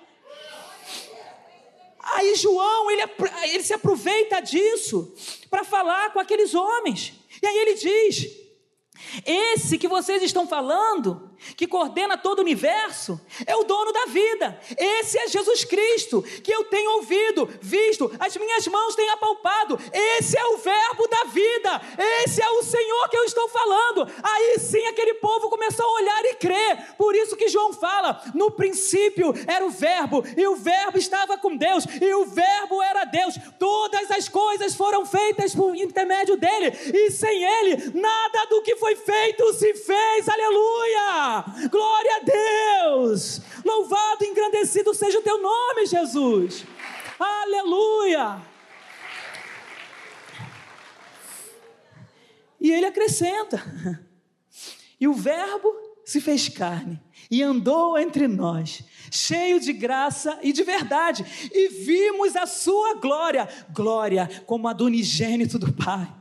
[1.99, 3.01] Aí João, ele,
[3.51, 5.13] ele se aproveita disso
[5.49, 7.13] para falar com aqueles homens.
[7.41, 8.27] E aí ele diz:
[9.25, 14.59] esse que vocês estão falando, que coordena todo o universo, é o dono da vida.
[14.77, 19.79] Esse é Jesus Cristo, que eu tenho ouvido, visto, as minhas mãos têm apalpado.
[19.91, 21.81] Esse é o Verbo da vida.
[22.23, 24.07] Esse é o Senhor que eu estou falando.
[24.23, 26.95] Aí sim aquele povo começou a olhar e crer.
[26.97, 31.55] Por isso que João fala: no princípio era o Verbo, e o Verbo estava com
[31.55, 33.35] Deus, e o Verbo era Deus.
[33.59, 38.95] Todas as coisas foram feitas por intermédio dele, e sem ele, nada do que foi
[38.95, 40.29] feito se fez.
[40.29, 41.26] Aleluia!
[41.69, 43.41] Glória a Deus!
[43.63, 46.65] Louvado e engrandecido seja o teu nome, Jesus!
[47.19, 48.41] Aleluia!
[52.59, 53.61] E ele acrescenta:
[54.99, 55.71] E o Verbo
[56.03, 62.35] se fez carne e andou entre nós, cheio de graça e de verdade, e vimos
[62.35, 66.16] a sua glória, glória como a do unigênito do Pai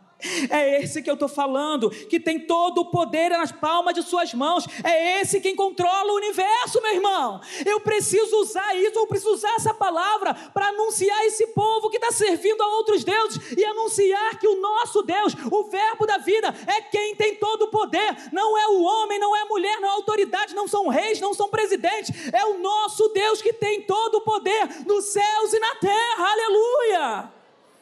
[0.50, 4.32] É esse que eu estou falando, que tem todo o poder nas palmas de suas
[4.32, 4.66] mãos.
[4.82, 7.40] É esse quem controla o universo, meu irmão.
[7.66, 12.10] Eu preciso usar isso, eu preciso usar essa palavra para anunciar esse povo que está
[12.10, 16.80] servindo a outros deuses e anunciar que o nosso Deus, o Verbo da vida, é
[16.80, 18.16] quem tem todo o poder.
[18.32, 21.20] Não é o homem, não é a mulher, não é a autoridade, não são reis,
[21.20, 22.32] não são presidentes.
[22.32, 26.30] É o nosso Deus que tem todo o poder nos céus e na terra.
[26.30, 27.32] Aleluia!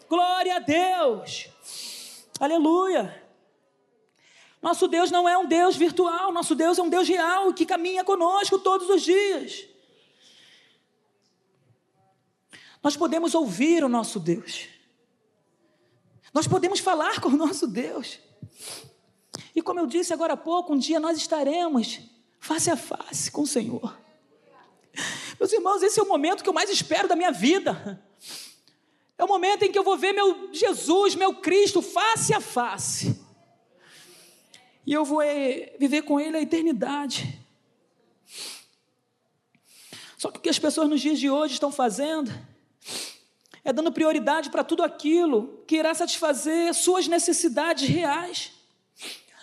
[0.09, 1.54] Glória a Deus!
[2.39, 3.23] Aleluia!
[4.61, 8.03] Nosso Deus não é um Deus virtual, nosso Deus é um Deus real que caminha
[8.03, 9.67] conosco todos os dias.
[12.83, 14.69] Nós podemos ouvir o nosso Deus,
[16.33, 18.19] nós podemos falar com o nosso Deus.
[19.55, 22.01] E como eu disse agora há pouco, um dia nós estaremos
[22.41, 23.97] face a face com o Senhor.
[25.39, 28.03] Meus irmãos, esse é o momento que eu mais espero da minha vida.
[29.17, 33.21] É o momento em que eu vou ver meu Jesus, meu Cristo, face a face.
[34.87, 37.41] E eu vou é, viver com Ele a eternidade.
[40.19, 42.33] Só que o que as pessoas nos dias de hoje estão fazendo
[43.65, 48.53] é dando prioridade para tudo aquilo que irá satisfazer suas necessidades reais.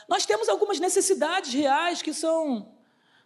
[0.07, 2.75] Nós temos algumas necessidades reais que são,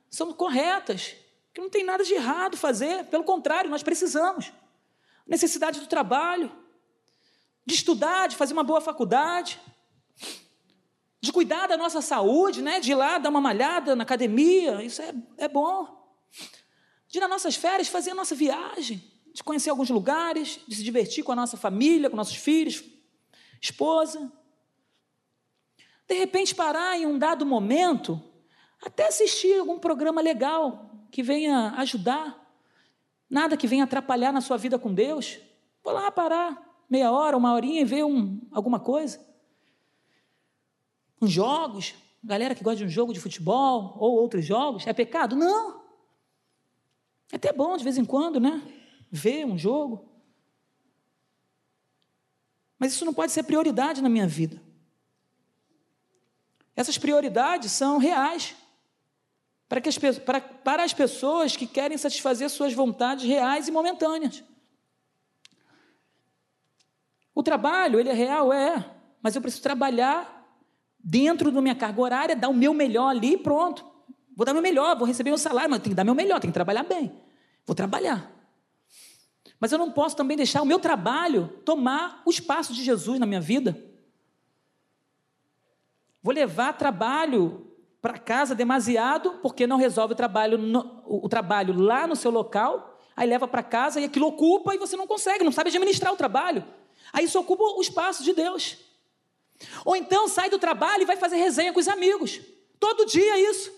[0.09, 1.15] são corretas,
[1.53, 4.51] que não tem nada de errado fazer, pelo contrário, nós precisamos
[5.25, 6.51] necessidade do trabalho,
[7.65, 9.59] de estudar, de fazer uma boa faculdade,
[11.19, 12.79] de cuidar da nossa saúde, né?
[12.79, 15.87] de ir lá dar uma malhada na academia, isso é, é bom.
[17.07, 20.83] De ir nas nossas férias fazer a nossa viagem, de conhecer alguns lugares, de se
[20.83, 22.83] divertir com a nossa família, com nossos filhos,
[23.59, 24.31] esposa.
[26.07, 28.21] De repente parar em um dado momento,
[28.85, 32.44] até assistir algum programa legal que venha ajudar
[33.29, 35.39] nada que venha atrapalhar na sua vida com Deus,
[35.83, 39.19] vou lá parar meia hora, uma horinha e ver um, alguma coisa.
[41.21, 45.35] Uns jogos, galera que gosta de um jogo de futebol ou outros jogos, é pecado?
[45.35, 45.83] Não.
[47.31, 48.61] É até bom de vez em quando, né?
[49.09, 50.09] Ver um jogo.
[52.77, 54.61] Mas isso não pode ser prioridade na minha vida.
[56.75, 58.55] Essas prioridades são reais
[59.67, 64.43] para, que as, para, para as pessoas que querem satisfazer suas vontades reais e momentâneas.
[67.33, 68.53] O trabalho, ele é real?
[68.53, 68.83] É,
[69.21, 70.35] mas eu preciso trabalhar
[70.99, 73.85] dentro da minha carga horária, dar o meu melhor ali e pronto.
[74.35, 76.49] Vou dar meu melhor, vou receber meu salário, mas tem que dar meu melhor, tem
[76.49, 77.11] que trabalhar bem.
[77.65, 78.31] Vou trabalhar.
[79.59, 83.25] Mas eu não posso também deixar o meu trabalho tomar o espaço de Jesus na
[83.25, 83.81] minha vida.
[86.21, 87.71] Vou levar trabalho
[88.05, 92.99] para casa demasiado, porque não resolve o trabalho, no, o trabalho lá no seu local,
[93.17, 96.15] aí leva para casa e aquilo ocupa e você não consegue, não sabe administrar o
[96.15, 96.63] trabalho.
[97.11, 98.77] Aí isso ocupa o espaço de Deus.
[99.83, 102.41] Ou então sai do trabalho e vai fazer resenha com os amigos.
[102.79, 103.73] Todo dia isso.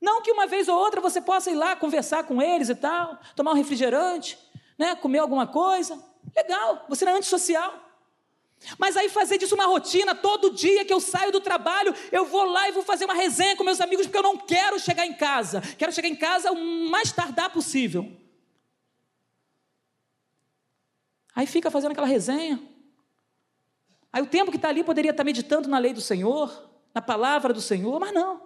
[0.00, 3.16] Não que uma vez ou outra você possa ir lá conversar com eles e tal,
[3.36, 4.36] tomar um refrigerante,
[4.76, 6.02] né, comer alguma coisa.
[6.34, 7.72] Legal, você não é antissocial.
[8.78, 12.44] Mas aí fazer disso uma rotina, todo dia que eu saio do trabalho, eu vou
[12.44, 15.14] lá e vou fazer uma resenha com meus amigos, porque eu não quero chegar em
[15.14, 15.60] casa.
[15.60, 18.10] Quero chegar em casa o mais tardar possível.
[21.34, 22.60] Aí fica fazendo aquela resenha.
[24.12, 27.00] Aí o tempo que está ali poderia estar tá meditando na lei do Senhor, na
[27.00, 28.42] palavra do Senhor, mas não.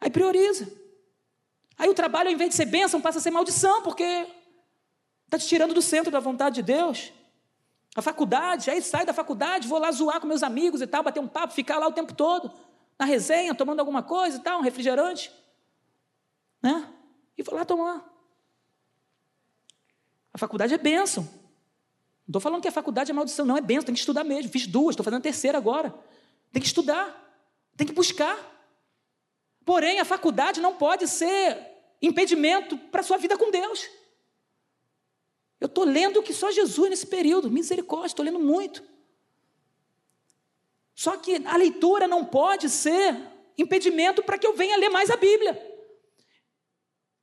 [0.00, 0.70] Aí prioriza.
[1.78, 4.26] Aí o trabalho, ao invés de ser bênção, passa a ser maldição, porque
[5.24, 7.12] está te tirando do centro da vontade de Deus.
[7.98, 11.18] A faculdade, aí sai da faculdade, vou lá zoar com meus amigos e tal, bater
[11.18, 12.48] um papo, ficar lá o tempo todo,
[12.96, 15.32] na resenha, tomando alguma coisa e tal, um refrigerante.
[16.62, 16.88] Né?
[17.36, 18.08] E vou lá tomar.
[20.32, 21.24] A faculdade é bênção.
[21.24, 24.48] Não estou falando que a faculdade é maldição, não, é bênção, tem que estudar mesmo.
[24.52, 25.92] Fiz duas, estou fazendo a terceira agora.
[26.52, 27.36] Tem que estudar,
[27.76, 28.38] tem que buscar.
[29.64, 31.58] Porém, a faculdade não pode ser
[32.00, 33.88] impedimento para a sua vida com Deus.
[35.60, 38.82] Eu estou lendo que só Jesus nesse período, misericórdia, estou lendo muito.
[40.94, 43.16] Só que a leitura não pode ser
[43.56, 45.67] impedimento para que eu venha ler mais a Bíblia.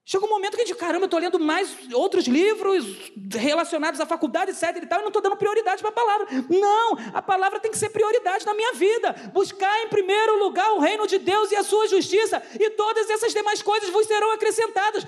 [0.07, 2.85] Chega um momento que a gente, caramba, eu estou lendo mais outros livros
[3.31, 4.83] relacionados à faculdade, etc.
[4.83, 6.27] e tal, e não estou dando prioridade para a palavra.
[6.47, 9.13] Não, a palavra tem que ser prioridade na minha vida.
[9.33, 13.33] Buscar em primeiro lugar o reino de Deus e a sua justiça, e todas essas
[13.33, 15.03] demais coisas vos serão acrescentadas.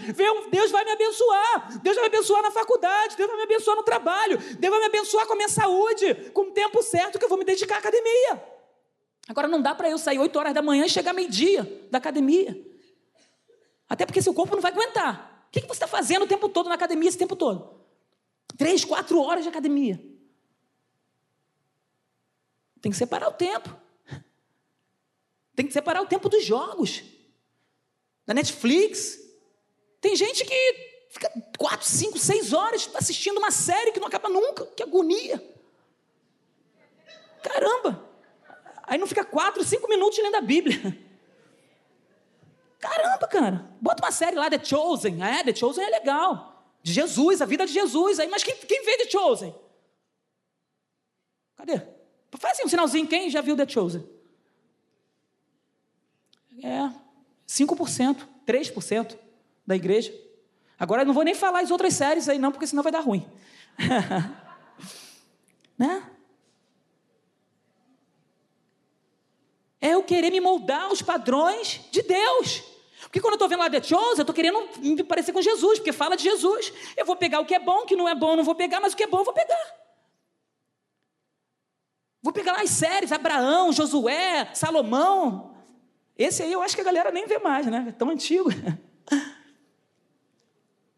[0.50, 3.84] Deus vai me abençoar, Deus vai me abençoar na faculdade, Deus vai me abençoar no
[3.84, 7.30] trabalho, Deus vai me abençoar com a minha saúde, com o tempo certo que eu
[7.30, 8.44] vou me dedicar à academia.
[9.30, 12.66] Agora não dá para eu sair 8 horas da manhã e chegar meio-dia da academia.
[13.90, 15.46] Até porque seu corpo não vai aguentar.
[15.48, 17.78] O que você está fazendo o tempo todo na academia, esse tempo todo?
[18.58, 20.04] Três, quatro horas de academia.
[22.82, 23.76] Tem que separar o tempo.
[25.56, 27.04] Tem que separar o tempo dos jogos.
[28.26, 29.20] Da Netflix.
[30.00, 34.66] Tem gente que fica quatro, cinco, seis horas assistindo uma série que não acaba nunca.
[34.68, 35.44] Que agonia.
[37.42, 38.06] Caramba!
[38.84, 40.80] Aí não fica quatro, cinco minutos lendo a Bíblia.
[42.80, 43.72] Caramba, cara.
[43.82, 45.24] Bota uma série lá, The Chosen.
[45.24, 46.76] É, The Chosen é legal.
[46.84, 48.20] De Jesus, a vida de Jesus.
[48.20, 49.56] Aí, mas quem, quem vê The Chosen?
[51.56, 51.82] Cadê?
[52.38, 53.08] Faz assim um sinalzinho.
[53.08, 54.08] Quem já viu The Chosen?
[56.64, 56.92] É,
[57.48, 59.18] 5%, 3%
[59.66, 60.14] da igreja.
[60.80, 63.00] Agora eu não vou nem falar as outras séries aí, não, porque senão vai dar
[63.00, 63.28] ruim.
[65.78, 66.04] né?
[69.80, 72.64] É eu querer me moldar aos padrões de Deus.
[73.02, 75.80] Porque quando eu estou vendo lá The Chosen, eu estou querendo me parecer com Jesus,
[75.80, 76.74] porque fala de Jesus.
[76.96, 78.80] Eu vou pegar o que é bom, o que não é bom, não vou pegar,
[78.80, 79.78] mas o que é bom eu vou pegar.
[82.22, 85.56] Vou pegar lá as séries, Abraão, Josué, Salomão.
[86.18, 87.86] Esse aí eu acho que a galera nem vê mais, né?
[87.90, 88.50] É tão antigo.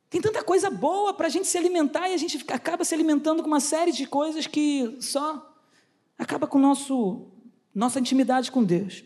[0.10, 3.44] Tem tanta coisa boa para a gente se alimentar e a gente acaba se alimentando
[3.44, 5.56] com uma série de coisas que só
[6.18, 7.28] acaba com nosso,
[7.74, 9.04] nossa intimidade com Deus.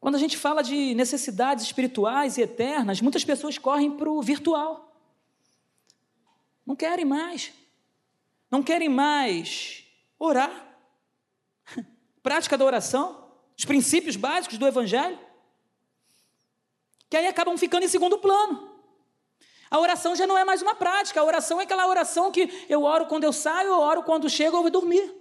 [0.00, 4.96] Quando a gente fala de necessidades espirituais e eternas, muitas pessoas correm para o virtual.
[6.64, 7.52] Não querem mais.
[8.50, 9.84] Não querem mais
[10.18, 10.78] orar.
[12.22, 15.18] Prática da oração, os princípios básicos do Evangelho
[17.08, 18.68] que aí acabam ficando em segundo plano.
[19.70, 22.84] A oração já não é mais uma prática, a oração é aquela oração que eu
[22.84, 25.14] oro quando eu saio, eu oro quando chego, eu vou dormir.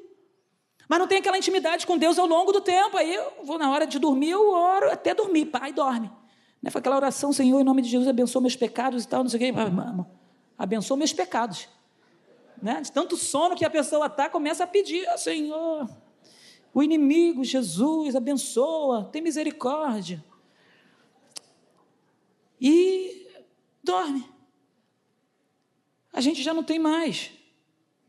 [0.88, 2.98] Mas não tem aquela intimidade com Deus ao longo do tempo.
[2.98, 5.48] Aí eu vou na hora de dormir, eu oro até dormir.
[5.48, 6.12] Pai, dorme.
[6.62, 6.72] Né?
[6.72, 9.50] Foi aquela oração, Senhor, em nome de Jesus, abençoa meus pecados e tal, não sei
[9.52, 9.60] o quê.
[10.58, 11.68] Abençoa meus pecados.
[12.62, 12.82] Né?
[12.82, 15.90] De tanto sono que a pessoa está, começa a pedir, oh, Senhor,
[16.74, 20.24] o inimigo, Jesus, abençoa, tem misericórdia
[22.60, 23.28] e
[23.84, 24.28] dorme.
[26.12, 27.32] A gente já não tem mais.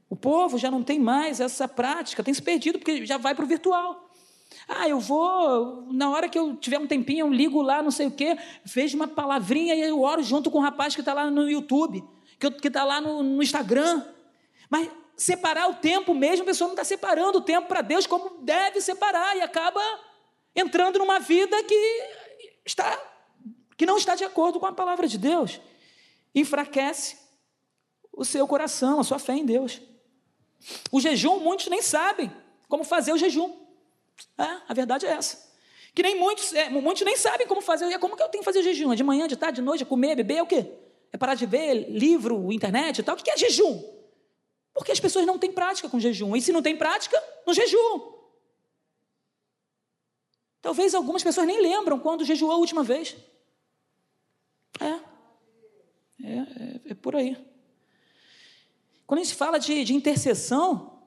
[0.08, 3.44] O povo já não tem mais essa prática, tem se perdido, porque já vai para
[3.44, 4.08] o virtual.
[4.66, 8.06] Ah, eu vou, na hora que eu tiver um tempinho, eu ligo lá, não sei
[8.06, 11.30] o quê, vejo uma palavrinha e eu oro junto com o rapaz que está lá
[11.30, 12.02] no YouTube,
[12.38, 14.02] que está lá no, no Instagram.
[14.70, 18.42] Mas separar o tempo mesmo, a pessoa não está separando o tempo para Deus como
[18.42, 19.80] deve separar e acaba
[20.54, 22.02] entrando numa vida que
[22.64, 22.98] está
[23.76, 25.60] que não está de acordo com a palavra de Deus,
[26.34, 27.16] enfraquece
[28.12, 29.80] o seu coração, a sua fé em Deus.
[30.90, 32.32] O jejum, muitos nem sabem
[32.68, 33.56] como fazer o jejum.
[34.36, 35.48] É, a verdade é essa.
[35.94, 37.86] Que nem muitos, é, muitos nem sabem como fazer.
[37.86, 38.92] É como que eu tenho que fazer o jejum?
[38.92, 40.70] É de manhã, de tarde, de noite, é comer, beber, é o quê?
[41.12, 43.14] É parar de ver livro, internet e tal.
[43.16, 43.82] O que é jejum?
[44.74, 46.36] Porque as pessoas não têm prática com jejum.
[46.36, 48.12] E se não tem prática, no jejum.
[50.60, 53.16] Talvez algumas pessoas nem lembram quando jejuou a última vez.
[54.80, 55.18] É.
[56.24, 57.36] É, é, é por aí.
[59.08, 60.98] Quando a gente fala de, de intercessão,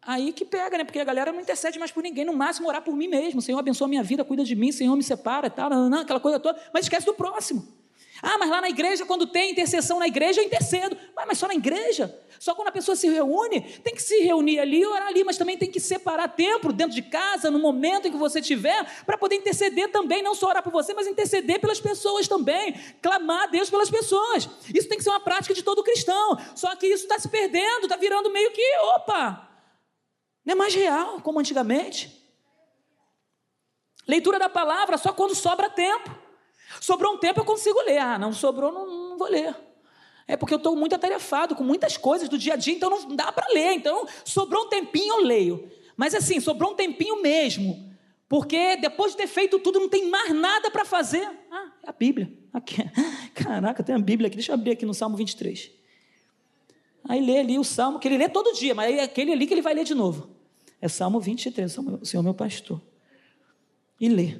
[0.00, 0.84] aí que pega, né?
[0.84, 3.42] Porque a galera não intercede mais por ninguém, no máximo orar por mim mesmo.
[3.42, 6.20] Senhor, abençoa a minha vida, cuida de mim, Senhor, me separa tal, não, não, aquela
[6.20, 7.66] coisa toda, mas esquece do próximo.
[8.22, 10.96] Ah, mas lá na igreja, quando tem intercessão na igreja, eu intercedo.
[11.14, 12.14] Mas só na igreja?
[12.38, 13.60] Só quando a pessoa se reúne?
[13.60, 17.02] Tem que se reunir ali orar ali, mas também tem que separar tempo dentro de
[17.02, 20.72] casa, no momento em que você estiver, para poder interceder também, não só orar por
[20.72, 24.48] você, mas interceder pelas pessoas também, clamar a Deus pelas pessoas.
[24.74, 26.38] Isso tem que ser uma prática de todo cristão.
[26.54, 29.48] Só que isso está se perdendo, está virando meio que, opa,
[30.44, 32.20] não é mais real como antigamente.
[34.06, 36.29] Leitura da palavra só quando sobra tempo.
[36.80, 37.98] Sobrou um tempo, eu consigo ler.
[37.98, 39.54] Ah, não sobrou, não, não vou ler.
[40.26, 43.14] É porque eu estou muito atarefado com muitas coisas do dia a dia, então não
[43.14, 43.72] dá para ler.
[43.72, 45.70] Então, sobrou um tempinho, eu leio.
[45.96, 47.90] Mas assim, sobrou um tempinho mesmo.
[48.28, 51.28] Porque depois de ter feito tudo, não tem mais nada para fazer.
[51.50, 52.32] Ah, é a Bíblia.
[52.52, 52.76] Aqui.
[53.34, 54.36] Caraca, tem a Bíblia aqui.
[54.36, 55.70] Deixa eu abrir aqui no Salmo 23.
[57.08, 59.52] Aí lê ali o Salmo, que ele lê todo dia, mas é aquele ali que
[59.52, 60.30] ele vai ler de novo.
[60.80, 62.80] É Salmo 23, o Senhor meu pastor.
[64.00, 64.38] E lê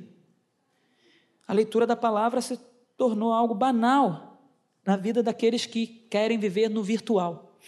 [1.51, 2.57] a leitura da palavra se
[2.97, 4.41] tornou algo banal
[4.87, 7.59] na vida daqueles que querem viver no virtual.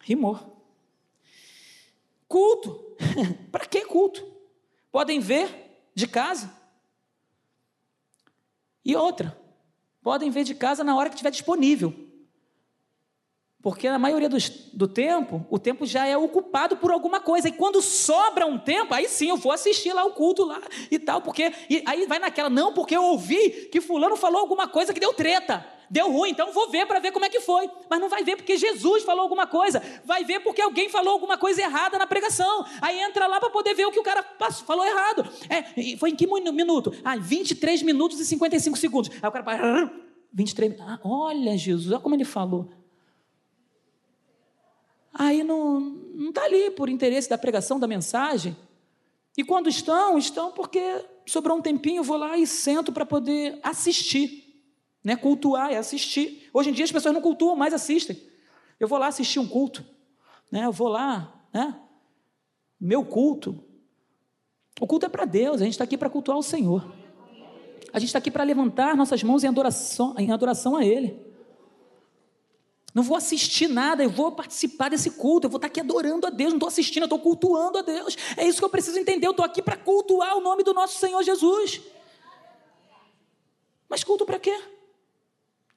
[0.00, 0.60] Rimou.
[2.26, 2.96] Culto.
[3.52, 4.26] Para que culto?
[4.90, 6.52] Podem ver de casa.
[8.84, 9.40] E outra,
[10.02, 11.94] podem ver de casa na hora que estiver disponível.
[13.62, 17.48] Porque na maioria dos, do tempo, o tempo já é ocupado por alguma coisa.
[17.48, 20.98] E quando sobra um tempo, aí sim eu vou assistir lá o culto lá e
[20.98, 21.20] tal.
[21.20, 25.00] Porque e aí vai naquela, não, porque eu ouvi que fulano falou alguma coisa que
[25.00, 25.66] deu treta.
[25.90, 27.68] Deu ruim, então vou ver para ver como é que foi.
[27.90, 29.82] Mas não vai ver porque Jesus falou alguma coisa.
[30.04, 32.64] Vai ver porque alguém falou alguma coisa errada na pregação.
[32.80, 35.28] Aí entra lá para poder ver o que o cara passou, falou errado.
[35.48, 36.94] É, foi em que minuto?
[37.04, 39.10] Ah, 23 minutos e 55 segundos.
[39.20, 39.90] Aí o cara
[40.32, 40.80] 23.
[40.80, 42.79] Ah, olha, Jesus, olha como ele falou.
[45.12, 48.56] Aí não está ali por interesse da pregação, da mensagem.
[49.36, 54.46] E quando estão, estão porque sobrou um tempinho, vou lá e sento para poder assistir.
[55.02, 55.16] Né?
[55.16, 56.48] Cultuar é assistir.
[56.52, 58.20] Hoje em dia as pessoas não cultuam, mais assistem.
[58.78, 59.84] Eu vou lá assistir um culto.
[60.50, 60.64] Né?
[60.64, 61.78] Eu vou lá, né?
[62.80, 63.62] Meu culto.
[64.80, 66.90] O culto é para Deus, a gente está aqui para cultuar o Senhor.
[67.92, 71.29] A gente está aqui para levantar nossas mãos em adoração, em adoração a Ele.
[72.92, 76.30] Não vou assistir nada, eu vou participar desse culto, eu vou estar aqui adorando a
[76.30, 78.16] Deus, não estou assistindo, eu estou cultuando a Deus.
[78.36, 80.98] É isso que eu preciso entender, eu estou aqui para cultuar o nome do nosso
[80.98, 81.80] Senhor Jesus.
[83.88, 84.60] Mas culto para quê?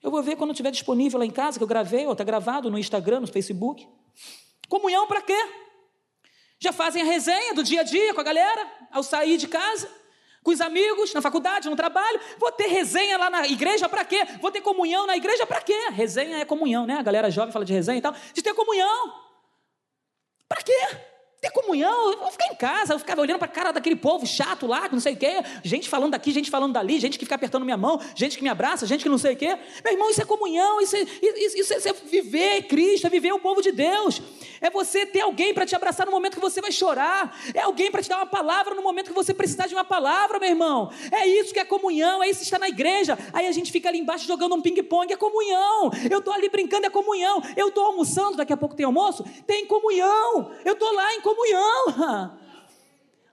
[0.02, 2.70] Eu vou ver quando estiver disponível lá em casa, que eu gravei, ou está gravado
[2.70, 3.88] no Instagram, no Facebook.
[4.68, 5.38] Comunhão para quê?
[6.60, 10.03] Já fazem a resenha do dia a dia com a galera, ao sair de casa
[10.44, 12.20] com os amigos, na faculdade, no trabalho.
[12.38, 14.26] Vou ter resenha lá na igreja para quê?
[14.42, 15.90] Vou ter comunhão na igreja para quê?
[15.92, 16.98] Resenha é comunhão, né?
[16.98, 18.14] A galera jovem fala de resenha e tal.
[18.34, 19.14] De ter comunhão.
[20.48, 21.13] Para quê?
[21.44, 24.26] Ter comunhão, eu vou ficar em casa, eu ficava olhando para a cara daquele povo
[24.26, 27.36] chato lá, não sei o quê, gente falando daqui, gente falando dali, gente que fica
[27.36, 29.58] apertando minha mão, gente que me abraça, gente que não sei o quê.
[29.84, 33.34] Meu irmão, isso é comunhão, isso é, isso é, isso é viver Cristo, é viver
[33.34, 34.22] o povo de Deus.
[34.62, 37.92] É você ter alguém para te abraçar no momento que você vai chorar, é alguém
[37.92, 40.92] para te dar uma palavra no momento que você precisar de uma palavra, meu irmão.
[41.12, 43.18] É isso que é comunhão, é isso que está na igreja.
[43.34, 45.92] Aí a gente fica ali embaixo jogando um ping-pong, é comunhão.
[46.10, 47.44] Eu estou ali brincando, é comunhão.
[47.58, 50.50] Eu estou almoçando, daqui a pouco tem almoço, tem comunhão.
[50.64, 52.40] Eu estou lá em comunhão comunhão.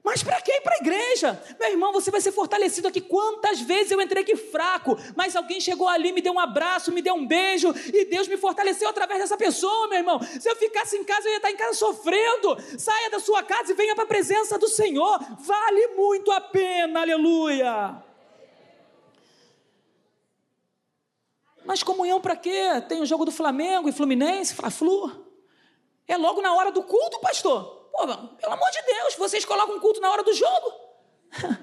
[0.03, 0.61] Mas para quê?
[0.63, 1.43] Para a igreja.
[1.61, 3.01] Meu irmão, você vai ser fortalecido aqui.
[3.01, 7.03] Quantas vezes eu entrei aqui fraco, mas alguém chegou ali, me deu um abraço, me
[7.03, 10.19] deu um beijo, e Deus me fortaleceu através dessa pessoa, meu irmão.
[10.19, 12.57] Se eu ficasse em casa, eu ia estar em casa sofrendo.
[12.79, 15.21] Saia da sua casa e venha para a presença do Senhor.
[15.39, 18.03] Vale muito a pena, aleluia.
[21.65, 22.83] Mas comunhão para quê?
[22.89, 25.30] Tem o jogo do Flamengo e Fluminense, Fla-Flu.
[26.11, 27.89] É logo na hora do culto, pastor.
[27.93, 30.73] Pô, pelo amor de Deus, vocês colocam culto na hora do jogo.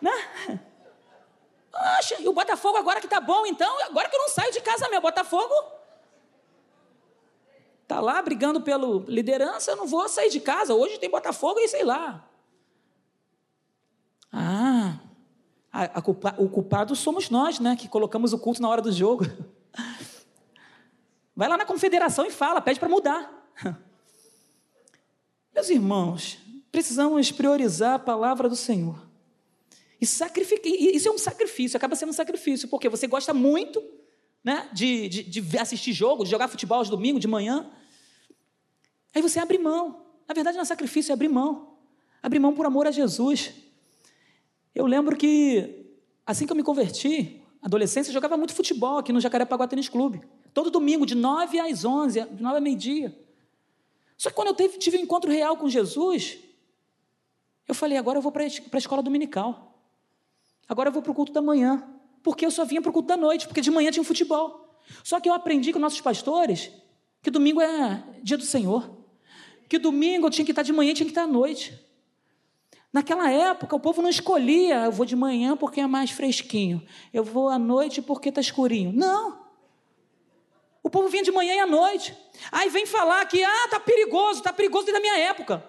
[0.00, 0.60] né?
[1.72, 4.60] Poxa, e o Botafogo agora que tá bom, então, agora que eu não saio de
[4.60, 5.52] casa meu, Botafogo
[7.88, 10.72] tá lá brigando pela liderança, eu não vou sair de casa.
[10.72, 12.24] Hoje tem Botafogo e sei lá.
[14.32, 15.00] Ah,
[15.72, 17.74] a, a culpa, o culpado somos nós, né?
[17.74, 19.24] Que colocamos o culto na hora do jogo.
[21.40, 23.50] Vai lá na confederação e fala, pede para mudar.
[25.54, 26.36] Meus irmãos,
[26.70, 29.08] precisamos priorizar a palavra do Senhor.
[29.98, 33.82] E sacrificar, isso é um sacrifício, acaba sendo um sacrifício, porque você gosta muito
[34.44, 37.70] né, de, de, de assistir jogo, de jogar futebol aos domingos, de manhã.
[39.14, 40.04] Aí você abre mão.
[40.28, 41.78] Na verdade, não é sacrifício, é abrir mão.
[42.22, 43.50] Abrir mão por amor a Jesus.
[44.74, 45.86] Eu lembro que,
[46.26, 50.20] assim que eu me converti, adolescência, eu jogava muito futebol aqui no Jacarepaguá Tênis Clube.
[50.52, 53.16] Todo domingo, de 9 às 11, de 9 a meio-dia.
[54.16, 56.38] Só que quando eu tive, um encontro real com Jesus,
[57.66, 59.78] eu falei: agora eu vou para a escola dominical.
[60.68, 61.86] Agora eu vou para o culto da manhã.
[62.22, 64.78] Porque eu só vinha para o culto da noite, porque de manhã tinha um futebol.
[65.02, 66.70] Só que eu aprendi com nossos pastores
[67.22, 68.90] que domingo é dia do Senhor.
[69.68, 71.78] Que domingo eu tinha que estar de manhã e tinha que estar à noite.
[72.92, 76.82] Naquela época, o povo não escolhia, eu vou de manhã porque é mais fresquinho,
[77.12, 78.92] eu vou à noite porque está escurinho.
[78.92, 79.39] Não.
[80.90, 82.16] O povo vinha de manhã e à noite.
[82.50, 85.64] Aí vem falar que, ah, tá perigoso, tá perigoso desde a minha época.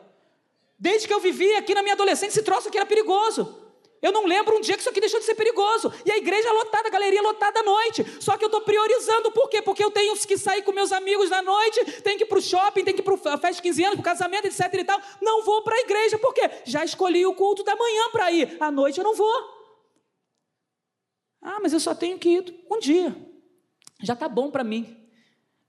[0.80, 3.56] Desde que eu vivi aqui na minha adolescência, esse troço aqui era perigoso.
[4.02, 5.94] Eu não lembro um dia que isso aqui deixou de ser perigoso.
[6.04, 8.04] E a igreja lotada, a galeria lotada à noite.
[8.20, 9.62] Só que eu estou priorizando, por quê?
[9.62, 12.42] Porque eu tenho que sair com meus amigos na noite, tenho que ir para o
[12.42, 14.84] shopping, tenho que ir para a festa de 15 anos, para o casamento, etc e
[14.84, 15.00] tal.
[15.22, 16.50] Não vou para a igreja, por quê?
[16.66, 18.58] Já escolhi o culto da manhã para ir.
[18.60, 19.62] À noite eu não vou.
[21.44, 23.16] Ah, mas eu só tenho que ir um dia.
[24.02, 25.01] Já está bom para mim.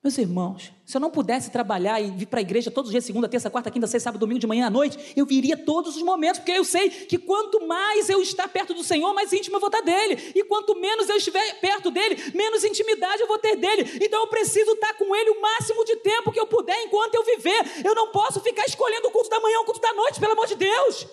[0.02, 3.04] Meus irmãos, se eu não pudesse trabalhar e vir para a igreja todos os dias,
[3.04, 6.02] segunda, terça, quarta, quinta, sexta, sábado, domingo, de manhã à noite, eu viria todos os
[6.02, 9.60] momentos, porque eu sei que quanto mais eu estar perto do Senhor, mais íntimo eu
[9.60, 10.32] vou estar dele.
[10.34, 14.00] E quanto menos eu estiver perto dele, menos intimidade eu vou ter dele.
[14.02, 17.22] Então eu preciso estar com ele o máximo de tempo que eu puder enquanto eu
[17.22, 17.84] viver.
[17.84, 20.32] Eu não posso ficar escolhendo o culto da manhã ou o culto da noite, pelo
[20.32, 21.06] amor de Deus.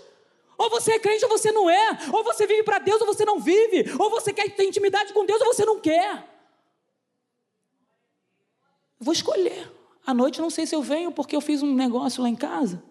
[0.58, 2.00] Ou você é crente ou você não é.
[2.12, 3.86] Ou você vive para Deus ou você não vive.
[4.00, 6.39] Ou você quer ter intimidade com Deus ou você não quer.
[9.00, 9.72] Vou escolher.
[10.06, 12.84] À noite não sei se eu venho porque eu fiz um negócio lá em casa.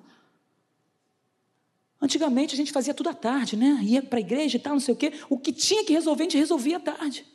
[2.01, 3.81] Antigamente a gente fazia tudo à tarde, né?
[3.83, 5.13] Ia para a igreja e tal, não sei o quê.
[5.29, 7.27] O que tinha que resolver, a gente resolvia à tarde.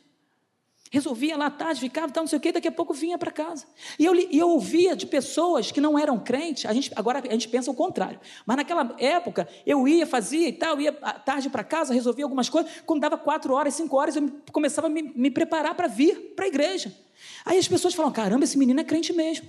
[0.94, 3.66] Resolvia lá tarde, ficava, tal, não sei o quê, daqui a pouco vinha para casa.
[3.98, 7.48] E eu, eu ouvia de pessoas que não eram crentes, a gente, agora a gente
[7.48, 8.20] pensa o contrário.
[8.46, 12.48] Mas naquela época, eu ia, fazia e tal, ia à tarde para casa, resolvia algumas
[12.48, 12.70] coisas.
[12.86, 16.44] Quando dava quatro horas, cinco horas, eu começava a me, me preparar para vir para
[16.44, 16.96] a igreja.
[17.44, 19.48] Aí as pessoas falam: caramba, esse menino é crente mesmo.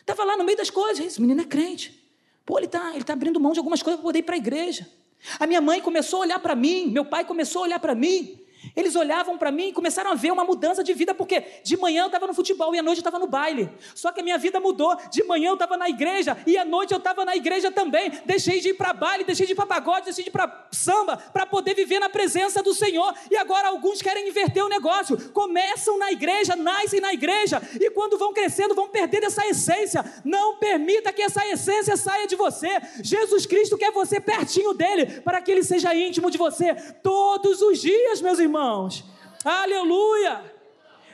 [0.00, 2.02] Estava lá no meio das coisas, esse menino é crente.
[2.46, 4.38] Pô, ele está ele tá abrindo mão de algumas coisas para poder ir para a
[4.38, 4.88] igreja.
[5.38, 8.45] A minha mãe começou a olhar para mim, meu pai começou a olhar para mim.
[8.74, 12.02] Eles olhavam para mim e começaram a ver uma mudança de vida, porque de manhã
[12.02, 13.70] eu estava no futebol e à noite eu estava no baile.
[13.94, 14.96] Só que a minha vida mudou.
[15.10, 18.10] De manhã eu estava na igreja e à noite eu estava na igreja também.
[18.24, 21.16] Deixei de ir para baile, deixei de ir para pagode, deixei de ir para samba,
[21.16, 23.14] para poder viver na presença do Senhor.
[23.30, 25.30] E agora alguns querem inverter o negócio.
[25.30, 30.04] Começam na igreja, nascem na igreja e quando vão crescendo vão perdendo essa essência.
[30.24, 32.68] Não permita que essa essência saia de você.
[33.02, 37.80] Jesus Cristo quer você pertinho dele para que ele seja íntimo de você todos os
[37.80, 39.04] dias, meus irmãos irmãos.
[39.44, 40.54] Aleluia!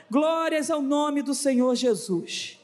[0.09, 2.59] Glórias ao nome do Senhor Jesus.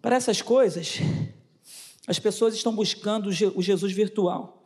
[0.00, 0.98] Para essas coisas,
[2.06, 4.62] as pessoas estão buscando o Jesus virtual,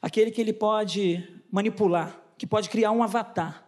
[0.00, 3.62] aquele que ele pode manipular, que pode criar um avatar,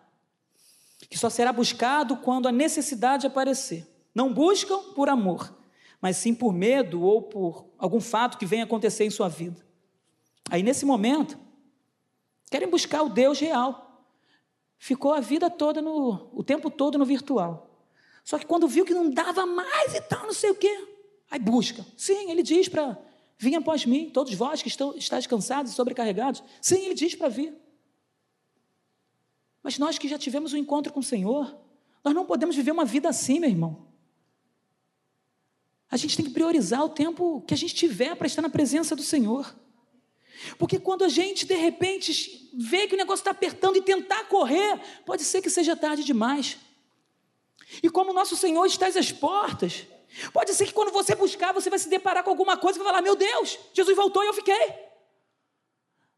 [1.11, 3.87] que só será buscado quando a necessidade aparecer.
[4.15, 5.55] Não buscam por amor,
[6.01, 9.63] mas sim por medo ou por algum fato que venha acontecer em sua vida.
[10.51, 11.39] Aí nesse momento,
[12.55, 14.07] querem buscar o Deus real
[14.79, 17.69] ficou a vida toda no, o tempo todo no virtual.
[18.23, 20.87] Só que quando viu que não dava mais e tal, não sei o quê,
[21.29, 21.85] aí busca.
[21.97, 22.97] Sim, ele diz para
[23.37, 26.45] vir após mim, todos vós que estão estáis cansados e sobrecarregados.
[26.61, 27.53] Sim, ele diz para vir.
[29.61, 31.59] Mas nós que já tivemos um encontro com o Senhor,
[32.05, 33.85] nós não podemos viver uma vida assim, meu irmão.
[35.91, 38.95] A gente tem que priorizar o tempo que a gente tiver para estar na presença
[38.95, 39.57] do Senhor.
[40.59, 44.81] Porque quando a gente de repente vê que o negócio está apertando e tentar correr,
[45.05, 46.57] pode ser que seja tarde demais.
[47.83, 49.87] E como o nosso Senhor está às portas,
[50.33, 52.93] pode ser que quando você buscar, você vai se deparar com alguma coisa e vai
[52.93, 54.94] falar: Meu Deus, Jesus voltou e eu fiquei.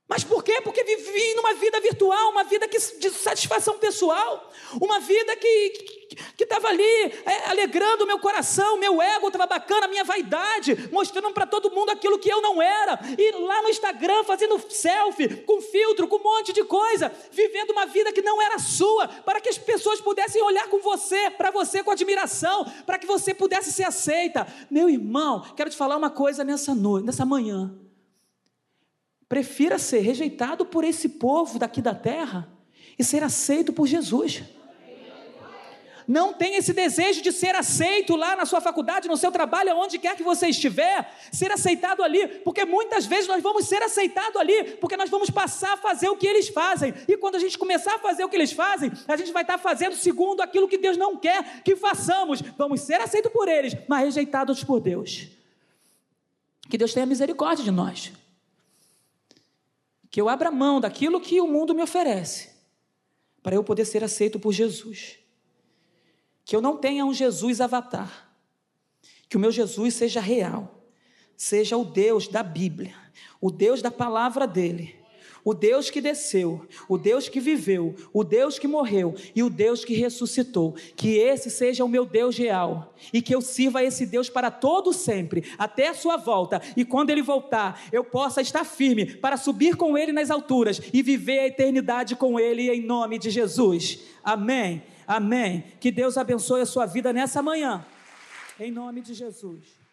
[0.08, 0.60] Mas por quê?
[0.62, 6.06] Porque vivi numa vida virtual, uma vida que, de satisfação pessoal, uma vida que
[6.38, 11.44] estava ali é, alegrando o meu coração, meu ego estava bacana, minha vaidade, mostrando para
[11.44, 16.06] todo mundo aquilo que eu não era, e lá no Instagram fazendo selfie, com filtro,
[16.06, 19.58] com um monte de coisa, vivendo uma vida que não era sua, para que as
[19.58, 24.46] pessoas pudessem olhar com você, para você com admiração, para que você pudesse ser aceita.
[24.70, 27.85] Meu irmão, quero te falar uma coisa nessa noite, nessa manhã.
[29.28, 32.48] Prefira ser rejeitado por esse povo daqui da terra
[32.98, 34.42] e ser aceito por Jesus.
[36.06, 39.98] Não tenha esse desejo de ser aceito lá na sua faculdade, no seu trabalho, onde
[39.98, 44.76] quer que você estiver, ser aceitado ali, porque muitas vezes nós vamos ser aceitados ali,
[44.76, 47.96] porque nós vamos passar a fazer o que eles fazem, e quando a gente começar
[47.96, 50.96] a fazer o que eles fazem, a gente vai estar fazendo segundo aquilo que Deus
[50.96, 55.26] não quer que façamos, vamos ser aceitos por eles, mas rejeitados por Deus.
[56.70, 58.12] Que Deus tenha misericórdia de nós
[60.10, 62.50] que eu abra mão daquilo que o mundo me oferece,
[63.42, 65.18] para eu poder ser aceito por Jesus.
[66.44, 68.30] Que eu não tenha um Jesus avatar,
[69.28, 70.82] que o meu Jesus seja real,
[71.36, 72.94] seja o Deus da Bíblia,
[73.40, 74.95] o Deus da palavra dele
[75.46, 79.84] o Deus que desceu, o Deus que viveu, o Deus que morreu e o Deus
[79.84, 80.74] que ressuscitou.
[80.96, 84.50] Que esse seja o meu Deus real e que eu sirva a esse Deus para
[84.50, 86.60] todo sempre, até a sua volta.
[86.76, 91.00] E quando ele voltar, eu possa estar firme para subir com ele nas alturas e
[91.00, 94.00] viver a eternidade com ele em nome de Jesus.
[94.24, 94.82] Amém.
[95.06, 95.62] Amém.
[95.78, 97.86] Que Deus abençoe a sua vida nessa manhã.
[98.58, 99.85] Em nome de Jesus.